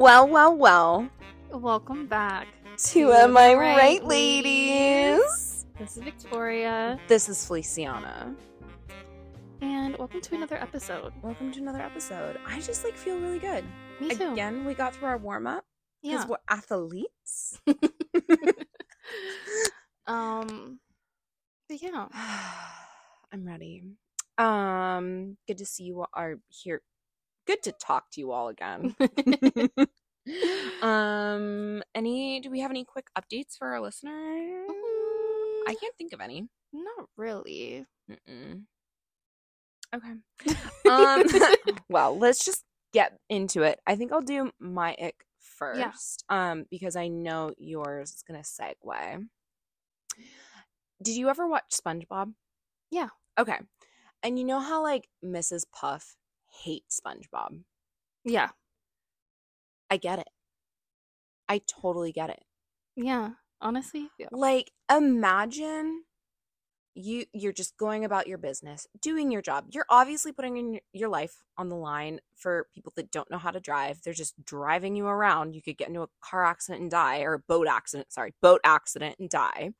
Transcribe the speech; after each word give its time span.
Well, 0.00 0.26
well, 0.26 0.56
well. 0.56 1.10
Welcome 1.52 2.06
back 2.06 2.48
To 2.84 3.12
Am 3.12 3.36
I 3.36 3.52
Right, 3.52 4.02
ladies? 4.02 5.66
This 5.78 5.98
is 5.98 6.02
Victoria, 6.02 6.98
This 7.06 7.28
is 7.28 7.44
Feliciana. 7.44 8.34
and 9.60 9.98
welcome 9.98 10.22
to 10.22 10.34
another 10.34 10.56
episode. 10.56 11.12
Welcome 11.20 11.52
to 11.52 11.60
another 11.60 11.82
episode. 11.82 12.38
I 12.46 12.60
just 12.60 12.82
like 12.82 12.96
feel 12.96 13.20
really 13.20 13.40
good. 13.40 13.62
Me 14.00 14.14
too. 14.14 14.32
Again, 14.32 14.64
we 14.64 14.72
got 14.72 14.94
through 14.94 15.08
our 15.08 15.18
warm 15.18 15.46
up 15.46 15.66
because 16.02 16.24
yeah. 16.24 16.28
we're 16.28 16.38
athletes. 16.48 17.60
Um. 20.06 20.80
But 21.68 21.82
yeah. 21.82 22.06
I'm 23.32 23.46
ready. 23.46 23.82
Um, 24.38 25.36
good 25.46 25.58
to 25.58 25.66
see 25.66 25.84
you 25.84 26.00
all 26.00 26.08
are 26.14 26.38
here. 26.48 26.80
Good 27.46 27.62
to 27.64 27.72
talk 27.72 28.10
to 28.12 28.20
you 28.20 28.32
all 28.32 28.48
again. 28.48 28.94
um, 30.82 31.82
any? 31.94 32.40
Do 32.40 32.50
we 32.50 32.60
have 32.60 32.70
any 32.70 32.84
quick 32.84 33.06
updates 33.18 33.56
for 33.58 33.68
our 33.68 33.80
listeners? 33.80 34.68
I 35.68 35.74
can't 35.80 35.94
think 35.96 36.12
of 36.12 36.20
any. 36.20 36.48
Not 36.72 37.08
really. 37.16 37.86
Mm-mm. 38.10 38.62
Okay. 39.94 40.56
Um, 40.90 41.22
well, 41.88 42.18
let's 42.18 42.44
just 42.44 42.64
get 42.92 43.16
into 43.28 43.62
it. 43.62 43.78
I 43.86 43.94
think 43.94 44.12
I'll 44.12 44.20
do 44.20 44.50
my 44.58 44.96
ick 45.00 45.24
first. 45.38 46.24
Um, 46.28 46.64
because 46.68 46.96
I 46.96 47.06
know 47.06 47.52
yours 47.58 48.10
is 48.10 48.24
gonna 48.26 48.40
segue. 48.40 49.26
Did 51.02 51.16
you 51.16 51.28
ever 51.28 51.46
watch 51.46 51.72
SpongeBob? 51.72 52.32
Yeah. 52.90 53.08
Okay. 53.38 53.58
And 54.22 54.38
you 54.38 54.44
know 54.44 54.58
how 54.58 54.82
like 54.82 55.08
Mrs. 55.24 55.64
Puff 55.72 56.16
hates 56.50 57.00
SpongeBob? 57.00 57.60
Yeah. 58.24 58.50
I 59.90 59.96
get 59.96 60.18
it. 60.18 60.28
I 61.48 61.60
totally 61.66 62.12
get 62.12 62.30
it. 62.30 62.42
Yeah. 62.96 63.30
Honestly. 63.60 64.08
Yeah. 64.18 64.28
Like 64.30 64.70
imagine 64.90 66.04
you 66.94 67.24
you're 67.32 67.52
just 67.52 67.76
going 67.76 68.04
about 68.04 68.26
your 68.26 68.38
business, 68.38 68.86
doing 69.00 69.30
your 69.30 69.42
job. 69.42 69.66
You're 69.70 69.86
obviously 69.88 70.32
putting 70.32 70.56
in 70.56 70.72
your- 70.74 70.82
your 70.92 71.08
life 71.08 71.42
on 71.56 71.68
the 71.68 71.76
line 71.76 72.20
for 72.34 72.68
people 72.74 72.92
that 72.96 73.10
don't 73.10 73.30
know 73.30 73.38
how 73.38 73.50
to 73.50 73.60
drive. 73.60 74.02
They're 74.02 74.12
just 74.12 74.44
driving 74.44 74.96
you 74.96 75.06
around. 75.06 75.54
You 75.54 75.62
could 75.62 75.78
get 75.78 75.88
into 75.88 76.02
a 76.02 76.08
car 76.20 76.44
accident 76.44 76.82
and 76.82 76.90
die 76.90 77.20
or 77.22 77.34
a 77.34 77.38
boat 77.38 77.68
accident, 77.68 78.12
sorry, 78.12 78.34
boat 78.42 78.60
accident 78.64 79.16
and 79.18 79.30
die. 79.30 79.70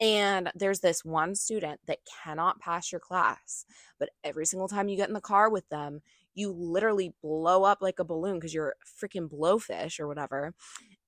And 0.00 0.50
there's 0.54 0.80
this 0.80 1.04
one 1.04 1.34
student 1.34 1.80
that 1.86 1.98
cannot 2.24 2.58
pass 2.58 2.90
your 2.90 3.00
class, 3.00 3.66
but 3.98 4.10
every 4.24 4.46
single 4.46 4.68
time 4.68 4.88
you 4.88 4.96
get 4.96 5.08
in 5.08 5.14
the 5.14 5.20
car 5.20 5.50
with 5.50 5.68
them, 5.68 6.00
you 6.34 6.52
literally 6.52 7.12
blow 7.22 7.64
up 7.64 7.78
like 7.82 7.98
a 7.98 8.04
balloon 8.04 8.36
because 8.36 8.54
you're 8.54 8.76
freaking 9.02 9.28
blowfish 9.28 10.00
or 10.00 10.08
whatever. 10.08 10.54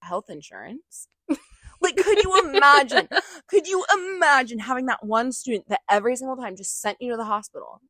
Health 0.00 0.28
insurance. 0.28 1.08
Like, 1.82 1.96
could 1.96 2.22
you 2.22 2.40
imagine? 2.44 3.08
could 3.48 3.66
you 3.66 3.84
imagine 3.92 4.60
having 4.60 4.86
that 4.86 5.04
one 5.04 5.32
student 5.32 5.68
that 5.68 5.80
every 5.90 6.14
single 6.14 6.36
time 6.36 6.54
just 6.54 6.80
sent 6.80 6.98
you 7.00 7.10
to 7.10 7.16
the 7.16 7.24
hospital? 7.24 7.80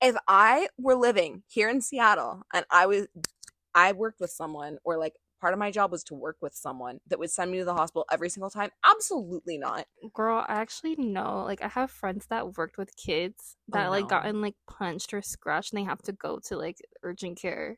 If 0.00 0.14
I 0.28 0.68
were 0.78 0.94
living 0.94 1.42
here 1.48 1.68
in 1.68 1.80
Seattle 1.80 2.42
and 2.54 2.64
I 2.70 2.86
was, 2.86 3.08
I 3.74 3.90
worked 3.90 4.20
with 4.20 4.30
someone, 4.30 4.78
or 4.84 4.98
like 4.98 5.14
part 5.44 5.52
of 5.52 5.58
my 5.60 5.70
job 5.70 5.92
was 5.92 6.02
to 6.04 6.14
work 6.14 6.38
with 6.40 6.54
someone 6.54 7.00
that 7.06 7.18
would 7.18 7.30
send 7.30 7.50
me 7.50 7.58
to 7.58 7.66
the 7.66 7.74
hospital 7.74 8.06
every 8.10 8.30
single 8.30 8.48
time, 8.48 8.70
absolutely 8.82 9.58
not. 9.58 9.84
Girl, 10.14 10.42
I 10.48 10.54
actually 10.54 10.96
know. 10.96 11.42
Like, 11.44 11.60
I 11.62 11.68
have 11.68 11.90
friends 11.90 12.24
that 12.30 12.56
worked 12.56 12.78
with 12.78 12.96
kids 12.96 13.58
that 13.68 13.88
Oh, 13.88 13.90
like 13.90 14.04
no. 14.04 14.08
gotten 14.08 14.40
like 14.40 14.54
punched 14.66 15.12
or 15.12 15.20
scratched, 15.20 15.74
and 15.74 15.80
they 15.82 15.84
have 15.84 16.00
to 16.02 16.12
go 16.12 16.38
to 16.46 16.56
like 16.56 16.78
urgent 17.02 17.36
care. 17.38 17.76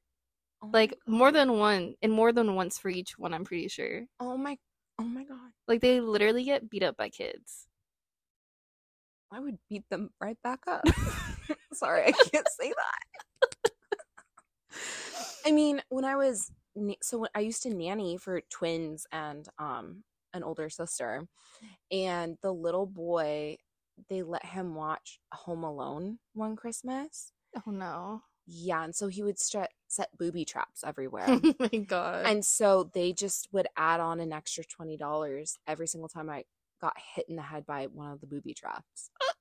Oh 0.63 0.71
Like 0.73 0.95
more 1.09 1.33
than 1.33 1.59
one, 1.59 1.95
and 2.03 2.13
more 2.13 2.33
than 2.33 2.55
once 2.55 2.79
for 2.79 2.89
each 2.89 3.19
one. 3.19 3.35
I'm 3.35 3.45
pretty 3.45 3.67
sure. 3.69 4.07
oh 4.21 4.37
my, 4.37 4.59
oh 5.01 5.05
my 5.05 5.25
God. 5.25 5.51
Like 5.67 5.81
they 5.81 6.01
literally 6.01 6.45
get 6.45 6.71
beat 6.71 6.85
up 6.85 6.97
by 6.97 7.09
kids. 7.09 7.67
I 9.33 9.41
would 9.41 9.59
beat 9.69 9.89
them 9.91 10.11
right 10.21 10.41
back 10.43 10.61
up. 10.69 10.89
Sorry, 11.73 12.05
I 12.07 12.13
can't 12.13 12.49
say 12.49 12.73
that. 12.73 13.71
I 15.47 15.53
mean, 15.53 15.83
when 15.89 16.05
I 16.05 16.17
was 16.17 16.51
so 17.03 17.27
I 17.35 17.41
used 17.41 17.63
to 17.63 17.71
nanny 17.75 18.17
for 18.17 18.41
twins 18.51 19.07
and 19.13 19.49
um 19.59 20.05
an 20.35 20.43
older 20.43 20.69
sister, 20.69 21.27
and 21.91 22.37
the 22.43 22.53
little 22.53 22.87
boy, 22.87 23.57
they 24.09 24.23
let 24.23 24.45
him 24.45 24.75
watch 24.75 25.21
Home 25.33 25.65
Alone 25.65 26.19
one 26.35 26.57
Christmas. 26.57 27.33
Oh 27.67 27.71
no. 27.71 28.23
Yeah, 28.47 28.85
and 28.85 28.95
so 28.95 29.09
he 29.09 29.23
would 29.25 29.39
stre- 29.39 29.67
set 29.89 30.17
booby 30.17 30.45
traps 30.45 30.85
everywhere. 30.85 31.27
Oh 31.45 31.55
my 31.59 31.79
god. 31.79 32.27
And 32.27 32.45
so 32.45 32.91
they 32.93 33.13
just 33.13 33.49
would 33.53 33.67
add 33.77 34.01
on 34.01 34.21
an 34.21 34.33
extra 34.33 34.65
twenty 34.65 34.97
dollars 34.97 35.59
every 35.67 35.87
single 35.87 36.09
time 36.09 36.31
I 36.31 36.45
got 36.81 36.95
hit 37.15 37.27
in 37.29 37.37
the 37.37 37.43
head 37.43 37.67
by 37.67 37.87
one 37.87 38.13
of 38.13 38.21
the 38.21 38.27
booby 38.27 38.55
traps. 38.55 39.11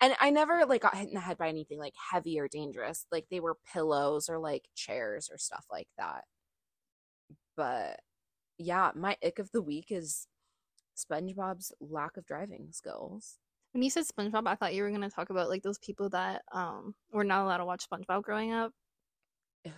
And 0.00 0.14
I 0.20 0.30
never 0.30 0.64
like 0.66 0.82
got 0.82 0.96
hit 0.96 1.08
in 1.08 1.14
the 1.14 1.20
head 1.20 1.38
by 1.38 1.48
anything 1.48 1.78
like 1.78 1.94
heavy 2.12 2.38
or 2.38 2.46
dangerous. 2.46 3.06
Like 3.10 3.26
they 3.30 3.40
were 3.40 3.56
pillows 3.72 4.28
or 4.28 4.38
like 4.38 4.68
chairs 4.76 5.28
or 5.32 5.38
stuff 5.38 5.64
like 5.72 5.88
that. 5.96 6.24
But 7.58 8.00
yeah, 8.58 8.92
my 8.96 9.18
ick 9.24 9.40
of 9.40 9.50
the 9.52 9.62
week 9.62 9.88
is 9.90 10.28
SpongeBob's 10.96 11.72
lack 11.80 12.16
of 12.16 12.26
driving 12.26 12.68
skills. 12.72 13.38
when 13.72 13.82
you 13.82 13.90
said 13.90 14.04
SpongeBob, 14.06 14.46
I 14.48 14.54
thought 14.56 14.74
you 14.74 14.84
were 14.84 14.90
gonna 14.92 15.10
talk 15.10 15.30
about 15.30 15.50
like 15.50 15.62
those 15.64 15.78
people 15.78 16.08
that 16.10 16.42
um 16.52 16.94
were 17.12 17.24
not 17.24 17.44
allowed 17.44 17.58
to 17.58 17.66
watch 17.66 17.84
SpongeBob 17.90 18.22
growing 18.22 18.52
up. 18.52 18.72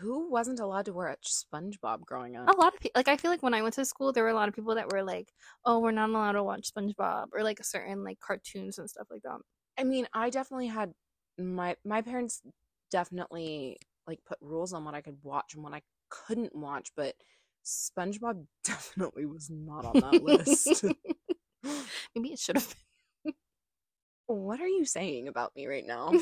Who 0.01 0.31
wasn't 0.31 0.61
allowed 0.61 0.87
to 0.87 0.93
watch 0.93 1.27
SpongeBob 1.27 2.05
growing 2.07 2.37
up? 2.37 2.49
A 2.49 2.57
lot 2.61 2.75
of 2.75 2.81
people, 2.81 2.99
like 2.99 3.09
I 3.09 3.17
feel 3.17 3.31
like 3.31 3.43
when 3.43 3.55
I 3.55 3.63
went 3.63 3.75
to 3.77 3.85
school, 3.85 4.13
there 4.13 4.25
were 4.25 4.31
a 4.31 4.35
lot 4.35 4.49
of 4.49 4.55
people 4.55 4.75
that 4.77 4.93
were 4.93 5.03
like, 5.03 5.33
"Oh, 5.65 5.79
we're 5.81 5.91
not 5.91 6.11
allowed 6.11 6.33
to 6.33 6.45
watch 6.45 6.73
SpongeBob" 6.73 7.29
or 7.35 7.43
like 7.43 7.65
certain 7.65 8.05
like 8.05 8.21
cartoons 8.21 8.79
and 8.79 8.89
stuff 8.91 9.09
like 9.11 9.23
that. 9.23 9.41
I 9.79 9.85
mean, 9.85 10.07
I 10.15 10.31
definitely 10.31 10.69
had 10.69 10.93
my 11.39 11.77
my 11.85 12.03
parents 12.03 12.43
definitely 12.91 13.79
like 14.07 14.21
put 14.27 14.39
rules 14.43 14.73
on 14.73 14.85
what 14.85 14.95
I 14.95 15.01
could 15.03 15.19
watch 15.23 15.55
and 15.55 15.65
what 15.65 15.75
I 15.75 15.83
couldn't 16.11 16.55
watch, 16.55 16.91
but 16.97 17.15
SpongeBob 17.65 18.47
definitely 18.65 19.26
was 19.26 19.50
not 19.50 19.84
on 19.84 20.00
that 20.00 20.22
list. 20.22 20.84
Maybe 22.15 22.32
it 22.32 22.38
should 22.38 22.56
have 22.56 22.75
what 24.26 24.60
are 24.60 24.69
you 24.69 24.84
saying 24.84 25.28
about 25.28 25.54
me 25.56 25.66
right 25.66 25.87
now? 25.87 26.12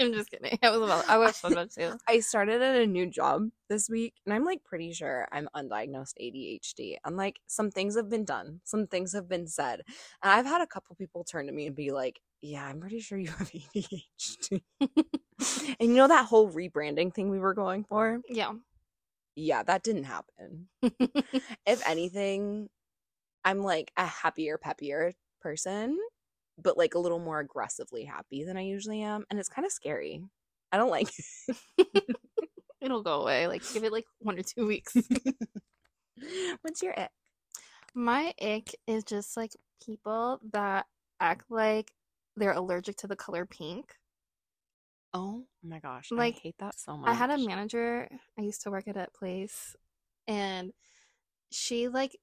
I'm 0.00 0.12
just 0.12 0.30
kidding. 0.30 0.58
I 0.62 0.70
was 0.70 0.80
about. 0.80 1.08
I 1.08 1.18
watched 1.18 1.42
SpongeBob 1.42 1.74
too. 1.74 1.98
I 2.08 2.20
started 2.20 2.60
at 2.62 2.76
a 2.76 2.86
new 2.86 3.06
job 3.06 3.50
this 3.68 3.88
week 3.88 4.14
and 4.24 4.34
I'm 4.34 4.44
like 4.44 4.64
pretty 4.64 4.92
sure 4.92 5.28
I'm 5.30 5.48
undiagnosed 5.54 6.14
ADHD. 6.20 6.96
I'm 7.04 7.16
like 7.16 7.40
some 7.46 7.70
things 7.70 7.96
have 7.96 8.08
been 8.08 8.24
done, 8.24 8.60
some 8.64 8.86
things 8.86 9.12
have 9.12 9.28
been 9.28 9.46
said. 9.46 9.82
And 10.22 10.32
I've 10.32 10.46
had 10.46 10.60
a 10.60 10.66
couple 10.66 10.96
people 10.96 11.24
turn 11.24 11.46
to 11.46 11.52
me 11.52 11.66
and 11.66 11.76
be 11.76 11.92
like, 11.92 12.20
"Yeah, 12.40 12.64
I'm 12.64 12.80
pretty 12.80 13.00
sure 13.00 13.18
you 13.18 13.30
have 13.30 13.50
ADHD." 13.50 14.62
and 14.80 15.90
you 15.90 15.96
know 15.96 16.08
that 16.08 16.26
whole 16.26 16.50
rebranding 16.50 17.14
thing 17.14 17.30
we 17.30 17.38
were 17.38 17.54
going 17.54 17.84
for? 17.84 18.20
Yeah. 18.28 18.52
Yeah, 19.34 19.62
that 19.62 19.82
didn't 19.82 20.04
happen. 20.04 20.68
if 21.66 21.82
anything, 21.88 22.68
I'm 23.44 23.58
like 23.58 23.92
a 23.96 24.06
happier, 24.06 24.58
peppier 24.58 25.12
person, 25.40 25.98
but 26.62 26.76
like 26.76 26.94
a 26.94 26.98
little 26.98 27.18
more 27.18 27.40
aggressively 27.40 28.04
happy 28.04 28.44
than 28.44 28.56
I 28.56 28.62
usually 28.62 29.02
am. 29.02 29.24
And 29.30 29.38
it's 29.38 29.48
kind 29.48 29.66
of 29.66 29.72
scary. 29.72 30.22
I 30.70 30.76
don't 30.76 30.90
like 30.90 31.08
It'll 32.80 33.02
go 33.02 33.22
away. 33.22 33.46
Like 33.46 33.62
give 33.72 33.84
it 33.84 33.92
like 33.92 34.06
one 34.18 34.38
or 34.38 34.42
two 34.42 34.66
weeks. 34.66 34.94
What's 36.62 36.82
your 36.82 36.98
ick? 36.98 37.10
My 37.94 38.34
ick 38.42 38.74
is 38.86 39.04
just 39.04 39.36
like 39.36 39.52
people 39.84 40.40
that 40.52 40.86
act 41.20 41.44
like 41.50 41.92
they're 42.36 42.52
allergic 42.52 42.96
to 42.98 43.06
the 43.06 43.16
color 43.16 43.46
pink. 43.46 43.94
Oh 45.14 45.44
my 45.62 45.78
gosh. 45.78 46.10
Like, 46.10 46.36
I 46.36 46.40
hate 46.40 46.54
that 46.58 46.78
so 46.78 46.96
much. 46.96 47.10
I 47.10 47.14
had 47.14 47.30
a 47.30 47.38
manager, 47.38 48.08
I 48.38 48.42
used 48.42 48.62
to 48.62 48.70
work 48.70 48.88
at 48.88 48.96
a 48.96 49.08
place, 49.14 49.76
and 50.26 50.72
she 51.50 51.88
like 51.88 52.16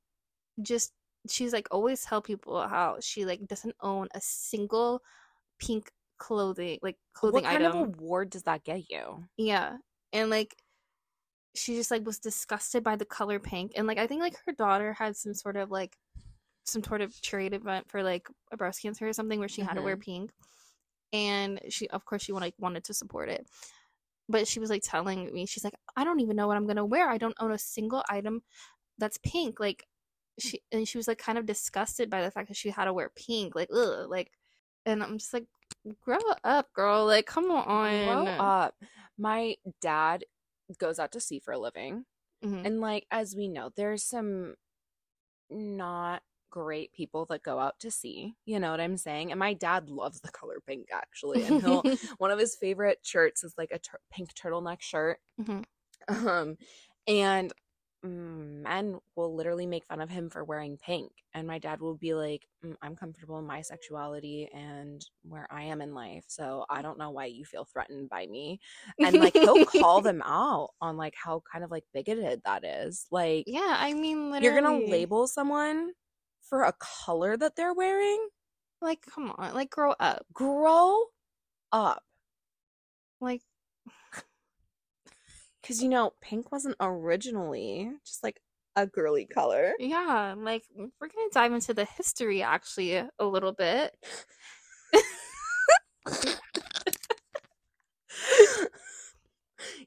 just 0.61 0.91
she's 1.29 1.53
like 1.53 1.67
always 1.71 2.03
tell 2.03 2.21
people 2.21 2.67
how 2.67 2.97
she 3.01 3.25
like 3.25 3.45
doesn't 3.47 3.75
own 3.81 4.07
a 4.15 4.21
single 4.21 5.01
pink 5.59 5.91
clothing 6.17 6.79
like 6.81 6.97
clothing 7.13 7.43
What 7.43 7.51
kind 7.51 7.65
item. 7.65 7.77
of 7.77 7.87
award 7.89 8.29
does 8.29 8.43
that 8.43 8.63
get 8.63 8.89
you? 8.89 9.23
Yeah. 9.37 9.77
And 10.13 10.29
like 10.29 10.55
she 11.55 11.75
just 11.75 11.91
like 11.91 12.05
was 12.05 12.19
disgusted 12.19 12.83
by 12.83 12.95
the 12.95 13.05
color 13.05 13.39
pink. 13.39 13.73
And 13.75 13.87
like 13.87 13.97
I 13.97 14.07
think 14.07 14.21
like 14.21 14.35
her 14.45 14.53
daughter 14.53 14.93
had 14.93 15.15
some 15.15 15.33
sort 15.33 15.57
of 15.57 15.71
like 15.71 15.95
some 16.65 16.83
sort 16.83 17.01
of 17.01 17.19
charity 17.21 17.55
event 17.55 17.89
for 17.89 18.03
like 18.03 18.27
a 18.51 18.57
breast 18.57 18.81
cancer 18.81 19.07
or 19.07 19.13
something 19.13 19.39
where 19.39 19.49
she 19.49 19.61
had 19.61 19.75
to 19.75 19.81
wear 19.81 19.95
mm-hmm. 19.95 20.11
pink. 20.11 20.31
And 21.13 21.59
she 21.69 21.87
of 21.89 22.05
course 22.05 22.23
she 22.23 22.31
wanted 22.31 22.47
like, 22.47 22.55
wanted 22.59 22.83
to 22.85 22.93
support 22.93 23.29
it. 23.29 23.47
But 24.27 24.47
she 24.47 24.59
was 24.59 24.69
like 24.69 24.83
telling 24.83 25.33
me, 25.33 25.45
she's 25.45 25.63
like, 25.63 25.73
I 25.95 26.03
don't 26.03 26.19
even 26.19 26.35
know 26.35 26.47
what 26.47 26.57
I'm 26.57 26.67
gonna 26.67 26.85
wear. 26.85 27.09
I 27.09 27.17
don't 27.17 27.35
own 27.39 27.51
a 27.51 27.57
single 27.57 28.03
item 28.09 28.43
that's 28.97 29.17
pink. 29.23 29.59
Like 29.59 29.85
she 30.39 30.61
and 30.71 30.87
she 30.87 30.97
was 30.97 31.07
like 31.07 31.17
kind 31.17 31.37
of 31.37 31.45
disgusted 31.45 32.09
by 32.09 32.21
the 32.21 32.31
fact 32.31 32.47
that 32.49 32.57
she 32.57 32.69
had 32.69 32.85
to 32.85 32.93
wear 32.93 33.09
pink. 33.09 33.55
Like, 33.55 33.69
ugh, 33.73 34.09
like 34.09 34.31
and 34.85 35.03
I'm 35.03 35.17
just 35.17 35.33
like, 35.33 35.45
grow 36.01 36.19
up, 36.43 36.71
girl. 36.73 37.05
Like, 37.05 37.25
come 37.25 37.51
on. 37.51 38.05
Grow 38.05 38.27
up. 38.27 38.75
My 39.17 39.55
dad 39.81 40.23
goes 40.77 40.99
out 40.99 41.11
to 41.13 41.19
sea 41.19 41.39
for 41.39 41.51
a 41.51 41.59
living 41.59 42.05
Mhm. 42.43 42.65
And 42.65 42.79
like 42.79 43.05
as 43.11 43.35
we 43.35 43.47
know, 43.47 43.69
there's 43.75 44.03
some 44.03 44.55
not 45.49 46.23
great 46.49 46.93
people 46.93 47.25
that 47.29 47.43
go 47.43 47.59
out 47.59 47.79
to 47.79 47.91
sea. 47.91 48.35
You 48.45 48.59
know 48.59 48.71
what 48.71 48.79
I'm 48.81 48.97
saying? 48.97 49.31
And 49.31 49.39
my 49.39 49.53
dad 49.53 49.89
loves 49.89 50.21
the 50.21 50.31
color 50.31 50.61
pink 50.65 50.87
actually. 50.91 51.43
And 51.43 51.61
he'll 51.61 51.83
one 52.17 52.31
of 52.31 52.39
his 52.39 52.55
favorite 52.55 52.99
shirts 53.03 53.43
is 53.43 53.53
like 53.57 53.71
a 53.71 53.79
tur- 53.79 53.99
pink 54.11 54.33
turtleneck 54.33 54.81
shirt. 54.81 55.19
Mhm. 55.39 55.65
Um 56.07 56.57
and 57.07 57.53
mm, 58.05 58.61
men 58.63 58.97
will 59.15 59.35
literally 59.35 59.65
make 59.65 59.85
fun 59.85 60.01
of 60.01 60.09
him 60.09 60.29
for 60.29 60.43
wearing 60.43 60.77
pink 60.77 61.11
and 61.33 61.45
my 61.45 61.59
dad 61.59 61.81
will 61.81 61.95
be 61.95 62.13
like 62.13 62.47
"Mm, 62.65 62.75
i'm 62.81 62.95
comfortable 62.95 63.37
in 63.39 63.45
my 63.45 63.61
sexuality 63.61 64.49
and 64.53 65.05
where 65.23 65.47
i 65.51 65.63
am 65.63 65.81
in 65.81 65.93
life 65.93 66.23
so 66.27 66.65
i 66.69 66.81
don't 66.81 66.97
know 66.97 67.09
why 67.09 67.25
you 67.25 67.43
feel 67.45 67.65
threatened 67.65 68.09
by 68.09 68.25
me 68.27 68.59
and 68.99 69.15
like 69.19 69.33
he'll 69.33 69.65
call 69.65 70.01
them 70.09 70.21
out 70.23 70.69
on 70.79 70.97
like 70.97 71.13
how 71.15 71.41
kind 71.51 71.63
of 71.63 71.71
like 71.71 71.83
bigoted 71.93 72.41
that 72.45 72.63
is 72.63 73.05
like 73.11 73.43
yeah, 73.47 73.75
I 73.77 73.93
mean, 73.93 74.31
literally, 74.31 74.45
you're 74.45 74.61
gonna 74.61 74.85
label 74.91 75.27
someone 75.27 75.91
for 76.49 76.63
a 76.63 76.73
color 76.79 77.37
that 77.37 77.55
they're 77.55 77.73
wearing? 77.73 78.27
Like, 78.81 79.05
come 79.05 79.33
on, 79.37 79.53
like, 79.53 79.69
grow 79.69 79.93
up, 79.99 80.25
grow 80.33 81.05
up. 81.71 82.03
Like, 83.21 83.41
because 85.61 85.83
you 85.83 85.89
know 85.89 86.13
pink 86.21 86.51
wasn't 86.51 86.75
originally 86.79 87.91
just 88.05 88.23
like 88.23 88.39
a 88.75 88.87
girly 88.87 89.25
color. 89.25 89.73
Yeah, 89.79 90.35
like, 90.37 90.63
we're 90.75 91.07
gonna 91.07 91.29
dive 91.33 91.53
into 91.53 91.73
the 91.73 91.85
history 91.85 92.41
actually 92.41 92.95
a 92.95 93.09
little 93.25 93.53
bit. 93.53 93.95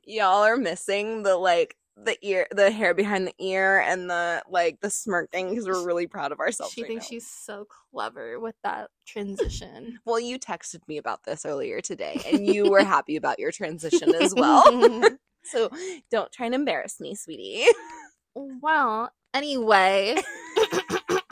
y'all 0.05 0.45
are 0.45 0.57
missing 0.57 1.23
the 1.23 1.37
like 1.37 1.77
the 1.97 2.17
ear 2.27 2.47
the 2.51 2.71
hair 2.71 2.95
behind 2.95 3.27
the 3.27 3.35
ear 3.39 3.81
and 3.81 4.09
the 4.09 4.43
like 4.49 4.81
the 4.81 4.89
smirking 4.89 5.51
because 5.51 5.67
we're 5.67 5.85
really 5.85 6.07
proud 6.07 6.33
of 6.33 6.41
ourselves 6.41 6.73
She 6.73 6.83
right 6.83 6.89
thinks 6.89 7.05
now. 7.05 7.09
she's 7.11 7.27
so 7.29 7.67
clever 7.93 8.41
with 8.41 8.55
that 8.65 8.89
transition. 9.07 9.99
well 10.07 10.19
you 10.19 10.39
texted 10.39 10.81
me 10.89 10.97
about 10.97 11.23
this 11.25 11.45
earlier 11.45 11.81
today 11.83 12.19
and 12.33 12.47
you 12.47 12.71
were 12.71 12.83
happy 12.97 13.17
about 13.17 13.39
your 13.39 13.53
transition 13.53 14.15
as 14.15 14.35
well 14.35 14.65
so 15.45 15.71
don't 16.11 16.33
try 16.33 16.47
and 16.47 16.55
embarrass 16.55 16.99
me 17.01 17.15
sweetie 17.15 17.67
well, 18.35 19.11
anyway, 19.35 20.17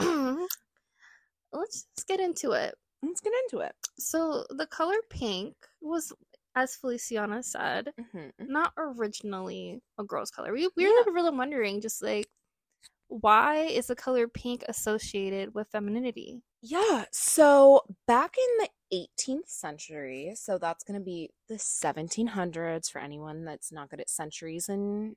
let's 1.51 1.87
just 1.95 2.07
get 2.07 2.19
into 2.19 2.51
it. 2.51 2.75
let's 3.03 3.21
get 3.21 3.33
into 3.45 3.63
it 3.65 3.73
So, 3.97 4.45
the 4.51 4.67
color 4.67 4.97
pink 5.09 5.55
was, 5.81 6.13
as 6.55 6.75
Feliciana 6.75 7.43
said, 7.43 7.93
Mhm. 7.99 8.31
not 8.47 8.73
originally 8.77 9.81
a 9.97 10.03
girl's 10.03 10.31
color. 10.31 10.53
We 10.53 10.69
we 10.75 10.87
were 10.87 11.11
really 11.13 11.31
wondering, 11.35 11.81
just 11.81 12.01
like, 12.01 12.27
why 13.09 13.57
is 13.65 13.87
the 13.87 13.95
color 13.95 14.27
pink 14.27 14.63
associated 14.67 15.53
with 15.55 15.69
femininity? 15.69 16.43
Yeah, 16.63 17.05
so 17.11 17.81
back 18.07 18.35
in 18.37 18.57
the 18.59 18.69
18th 18.91 19.49
century, 19.49 20.33
so 20.35 20.57
that's 20.59 20.83
going 20.83 20.99
to 20.99 21.03
be 21.03 21.31
the 21.47 21.57
1700s 21.57 22.87
for 22.89 22.99
anyone 22.99 23.43
that's 23.45 23.71
not 23.71 23.89
good 23.89 23.99
at 23.99 24.09
centuries 24.09 24.69
and 24.69 25.15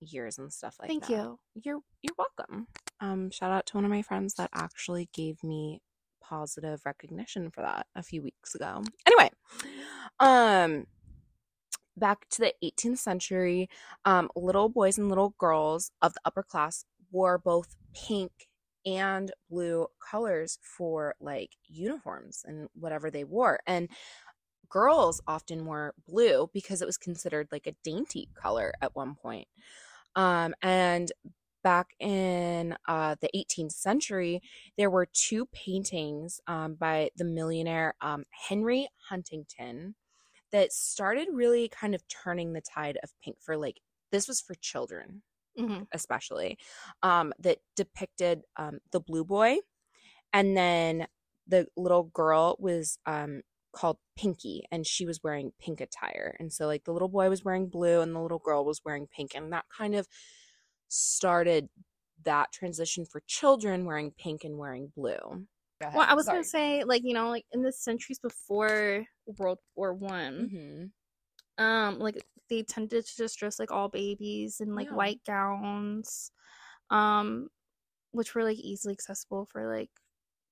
years 0.00 0.38
and 0.38 0.52
stuff 0.52 0.76
like 0.80 0.88
Thank 0.88 1.02
that. 1.02 1.08
Thank 1.08 1.24
you. 1.24 1.40
You're 1.54 1.80
you're 2.02 2.14
welcome. 2.18 2.68
Um 3.00 3.30
shout 3.30 3.50
out 3.52 3.66
to 3.66 3.76
one 3.76 3.84
of 3.84 3.90
my 3.90 4.02
friends 4.02 4.34
that 4.34 4.50
actually 4.54 5.08
gave 5.12 5.42
me 5.42 5.80
positive 6.28 6.80
recognition 6.84 7.50
for 7.50 7.62
that 7.62 7.86
a 7.94 8.02
few 8.02 8.22
weeks 8.22 8.54
ago. 8.54 8.82
Anyway, 9.06 9.30
um 10.20 10.86
back 11.96 12.28
to 12.28 12.42
the 12.42 12.54
18th 12.62 12.98
century, 12.98 13.68
um 14.04 14.28
little 14.36 14.68
boys 14.68 14.98
and 14.98 15.08
little 15.08 15.34
girls 15.38 15.90
of 16.02 16.14
the 16.14 16.20
upper 16.24 16.42
class 16.42 16.84
wore 17.10 17.38
both 17.38 17.76
pink 17.94 18.48
and 18.84 19.32
blue 19.50 19.88
colors 20.00 20.58
for 20.62 21.16
like 21.20 21.56
uniforms 21.66 22.44
and 22.46 22.68
whatever 22.74 23.10
they 23.10 23.24
wore. 23.24 23.58
And 23.66 23.88
girls 24.68 25.20
often 25.26 25.66
wore 25.66 25.94
blue 26.08 26.50
because 26.52 26.82
it 26.82 26.86
was 26.86 26.96
considered 26.96 27.48
like 27.50 27.66
a 27.66 27.74
dainty 27.84 28.28
color 28.34 28.72
at 28.80 28.94
one 28.94 29.14
point. 29.14 29.48
Um, 30.14 30.54
and 30.62 31.10
back 31.66 31.96
in 31.98 32.76
uh, 32.86 33.16
the 33.20 33.28
18th 33.34 33.72
century, 33.72 34.40
there 34.78 34.88
were 34.88 35.08
two 35.12 35.46
paintings 35.46 36.40
um, 36.46 36.74
by 36.74 37.10
the 37.16 37.24
millionaire 37.24 37.96
um, 38.00 38.22
Henry 38.48 38.86
Huntington 39.08 39.96
that 40.52 40.72
started 40.72 41.26
really 41.32 41.68
kind 41.68 41.92
of 41.92 42.04
turning 42.06 42.52
the 42.52 42.60
tide 42.60 42.98
of 43.02 43.10
pink 43.20 43.38
for 43.40 43.56
like, 43.56 43.80
this 44.12 44.28
was 44.28 44.40
for 44.40 44.54
children 44.54 45.22
hmm 45.58 45.82
especially 45.92 46.56
um, 47.02 47.32
that 47.40 47.58
depicted 47.74 48.42
um, 48.58 48.78
the 48.92 49.00
blue 49.00 49.24
boy 49.24 49.56
and 50.32 50.56
then 50.56 51.06
the 51.48 51.66
little 51.76 52.04
girl 52.04 52.56
was 52.60 52.98
um, 53.06 53.40
called 53.72 53.96
Pinkie 54.16 54.62
and 54.70 54.86
she 54.86 55.04
was 55.06 55.20
wearing 55.24 55.52
pink 55.60 55.80
attire 55.80 56.36
and 56.38 56.52
so 56.52 56.66
like 56.66 56.84
the 56.84 56.92
little 56.92 57.08
boy 57.08 57.28
was 57.28 57.44
wearing 57.44 57.68
blue 57.68 58.02
and 58.02 58.14
the 58.14 58.20
little 58.20 58.38
girl 58.38 58.64
was 58.64 58.82
wearing 58.84 59.08
pink 59.08 59.32
and 59.34 59.52
that 59.52 59.64
kind 59.76 59.94
of 59.96 60.06
started 60.88 61.68
that 62.24 62.52
transition 62.52 63.04
for 63.06 63.20
children 63.26 63.84
wearing 63.84 64.12
pink 64.12 64.44
and 64.44 64.58
wearing 64.58 64.88
blue. 64.88 65.46
Well, 65.92 66.06
I 66.08 66.14
was 66.14 66.28
gonna 66.28 66.44
say, 66.44 66.84
like, 66.84 67.02
you 67.04 67.14
know, 67.14 67.28
like 67.30 67.46
in 67.52 67.62
the 67.62 67.72
centuries 67.72 68.18
before 68.18 69.06
World 69.26 69.58
War 69.74 69.94
One, 69.94 70.52
hmm 70.52 70.86
um, 71.58 71.98
like 71.98 72.16
they 72.48 72.62
tended 72.62 73.06
to 73.06 73.16
just 73.16 73.38
dress 73.38 73.58
like 73.58 73.70
all 73.70 73.88
babies 73.88 74.60
in 74.60 74.74
like 74.74 74.90
Yeah. 74.90 74.96
white 74.96 75.20
gowns, 75.26 76.30
um, 76.90 77.48
which 78.12 78.34
were 78.34 78.44
like 78.44 78.58
easily 78.58 78.94
accessible 78.94 79.46
for 79.46 79.68
like 79.74 79.90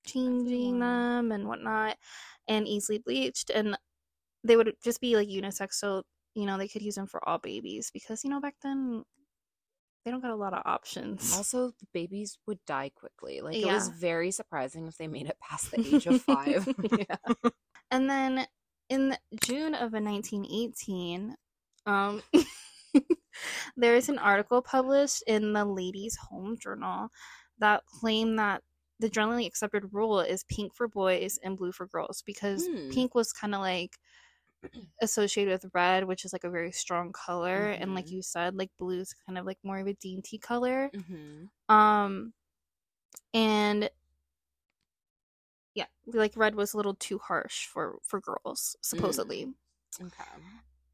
changing 0.07 0.81
them 0.81 1.33
and 1.33 1.49
whatnot, 1.49 1.99
and 2.49 2.69
easily 2.69 2.99
bleached, 2.99 3.51
and 3.51 3.79
they 4.45 4.57
would 4.57 4.77
just 4.85 5.01
be 5.01 5.17
like 5.17 5.29
unisex, 5.29 5.75
so 5.75 6.05
you 6.35 6.47
know 6.47 6.59
they 6.59 6.69
could 6.69 6.83
use 6.83 6.97
them 6.97 7.09
for 7.09 7.27
all 7.29 7.39
babies 7.39 7.91
because 7.93 8.25
you 8.25 8.31
know 8.31 8.41
back 8.41 8.57
then 8.63 9.05
they 10.05 10.11
don't 10.11 10.21
got 10.21 10.31
a 10.31 10.37
lot 10.37 10.53
of 10.53 10.63
options. 10.67 11.33
also 11.35 11.69
the 11.81 11.87
babies 11.93 12.39
would 12.47 12.59
die 12.67 12.91
quickly 12.95 13.41
like 13.41 13.57
it 13.57 13.67
was 13.67 13.89
very 13.89 14.31
surprising 14.31 14.87
if 14.87 14.97
they 14.99 15.07
made 15.09 15.27
it 15.27 15.39
past 15.41 15.71
the 15.71 15.81
age 15.87 16.07
of 16.07 16.21
five 16.23 16.69
yeah 16.91 17.17
And 17.91 18.09
then 18.11 18.47
in 18.89 19.17
June 19.43 19.75
of 19.75 19.93
1918, 19.93 21.35
um, 21.87 22.23
there 23.77 23.97
is 23.97 24.09
an 24.09 24.19
article 24.19 24.63
published 24.63 25.23
in 25.27 25.53
the 25.53 25.65
Ladies' 25.65 26.17
Home 26.31 26.57
Journal 26.59 27.09
that 27.59 27.85
claimed 27.87 28.39
that 28.39 28.63
the 29.01 29.09
generally 29.09 29.47
accepted 29.47 29.93
rule 29.93 30.21
is 30.21 30.45
pink 30.45 30.75
for 30.75 30.87
boys 30.89 31.39
and 31.43 31.57
blue 31.57 31.73
for 31.73 31.87
girls 31.87 32.23
because 32.27 32.67
Hmm. 32.69 32.91
pink 32.91 33.15
was 33.15 33.33
kind 33.33 33.55
of 33.55 33.61
like 33.61 33.97
associated 35.03 35.53
with 35.53 35.73
red, 35.75 36.05
which 36.05 36.25
is 36.25 36.33
like 36.33 36.45
a 36.45 36.51
very 36.51 36.73
strong 36.73 37.13
color, 37.13 37.71
and 37.73 37.95
like 37.95 38.11
Mhm. 38.11 38.13
you 38.13 38.23
said, 38.23 38.57
like 38.57 38.71
blue 38.79 39.01
is 39.01 39.15
kind 39.15 39.39
of 39.39 39.47
like 39.47 39.59
more 39.65 39.79
of 39.81 39.87
a 39.87 39.95
dainty 39.95 40.39
color. 40.39 40.93
hmm 40.93 41.51
Um, 41.69 42.35
and 43.33 43.91
yeah, 45.75 45.87
like 46.07 46.37
red 46.37 46.55
was 46.55 46.73
a 46.73 46.77
little 46.77 46.95
too 46.95 47.19
harsh 47.19 47.67
for 47.67 47.99
for 48.03 48.21
girls, 48.21 48.77
supposedly. 48.83 49.55
okay 50.01 50.25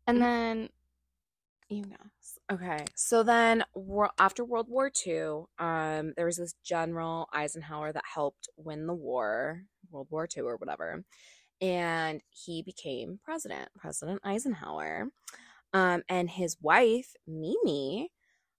And 0.06 0.20
Mm. 0.20 0.22
then 0.22 0.70
You 1.68 1.86
know. 1.86 1.96
Okay. 2.50 2.84
So 2.96 3.22
then 3.22 3.64
after 4.18 4.44
World 4.44 4.68
War 4.68 4.90
II, 4.90 5.48
um, 5.58 6.12
there 6.16 6.26
was 6.26 6.36
this 6.36 6.54
General 6.62 7.28
Eisenhower 7.32 7.92
that 7.92 8.04
helped 8.04 8.48
win 8.56 8.86
the 8.86 8.94
war, 8.94 9.64
World 9.90 10.08
War 10.10 10.26
II 10.26 10.44
or 10.46 10.56
whatever. 10.56 11.04
And 11.60 12.22
he 12.30 12.62
became 12.62 13.20
president, 13.22 13.68
President 13.76 14.20
Eisenhower. 14.24 15.08
Um, 15.72 16.02
and 16.08 16.30
his 16.30 16.56
wife, 16.60 17.14
Mimi, 17.26 18.10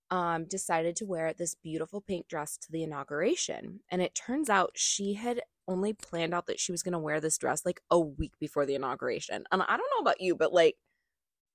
um, 0.09 0.45
decided 0.45 0.95
to 0.97 1.05
wear 1.05 1.33
this 1.33 1.55
beautiful 1.55 2.01
pink 2.01 2.27
dress 2.27 2.57
to 2.57 2.71
the 2.71 2.83
inauguration. 2.83 3.79
And 3.89 4.01
it 4.01 4.15
turns 4.15 4.49
out 4.49 4.71
she 4.75 5.13
had 5.15 5.41
only 5.67 5.93
planned 5.93 6.33
out 6.33 6.47
that 6.47 6.59
she 6.59 6.71
was 6.71 6.83
going 6.83 6.93
to 6.93 6.99
wear 6.99 7.19
this 7.19 7.37
dress 7.37 7.65
like 7.65 7.81
a 7.89 7.99
week 7.99 8.33
before 8.39 8.65
the 8.65 8.75
inauguration. 8.75 9.45
And 9.51 9.61
I 9.61 9.77
don't 9.77 9.91
know 9.97 10.01
about 10.01 10.21
you, 10.21 10.35
but 10.35 10.53
like, 10.53 10.75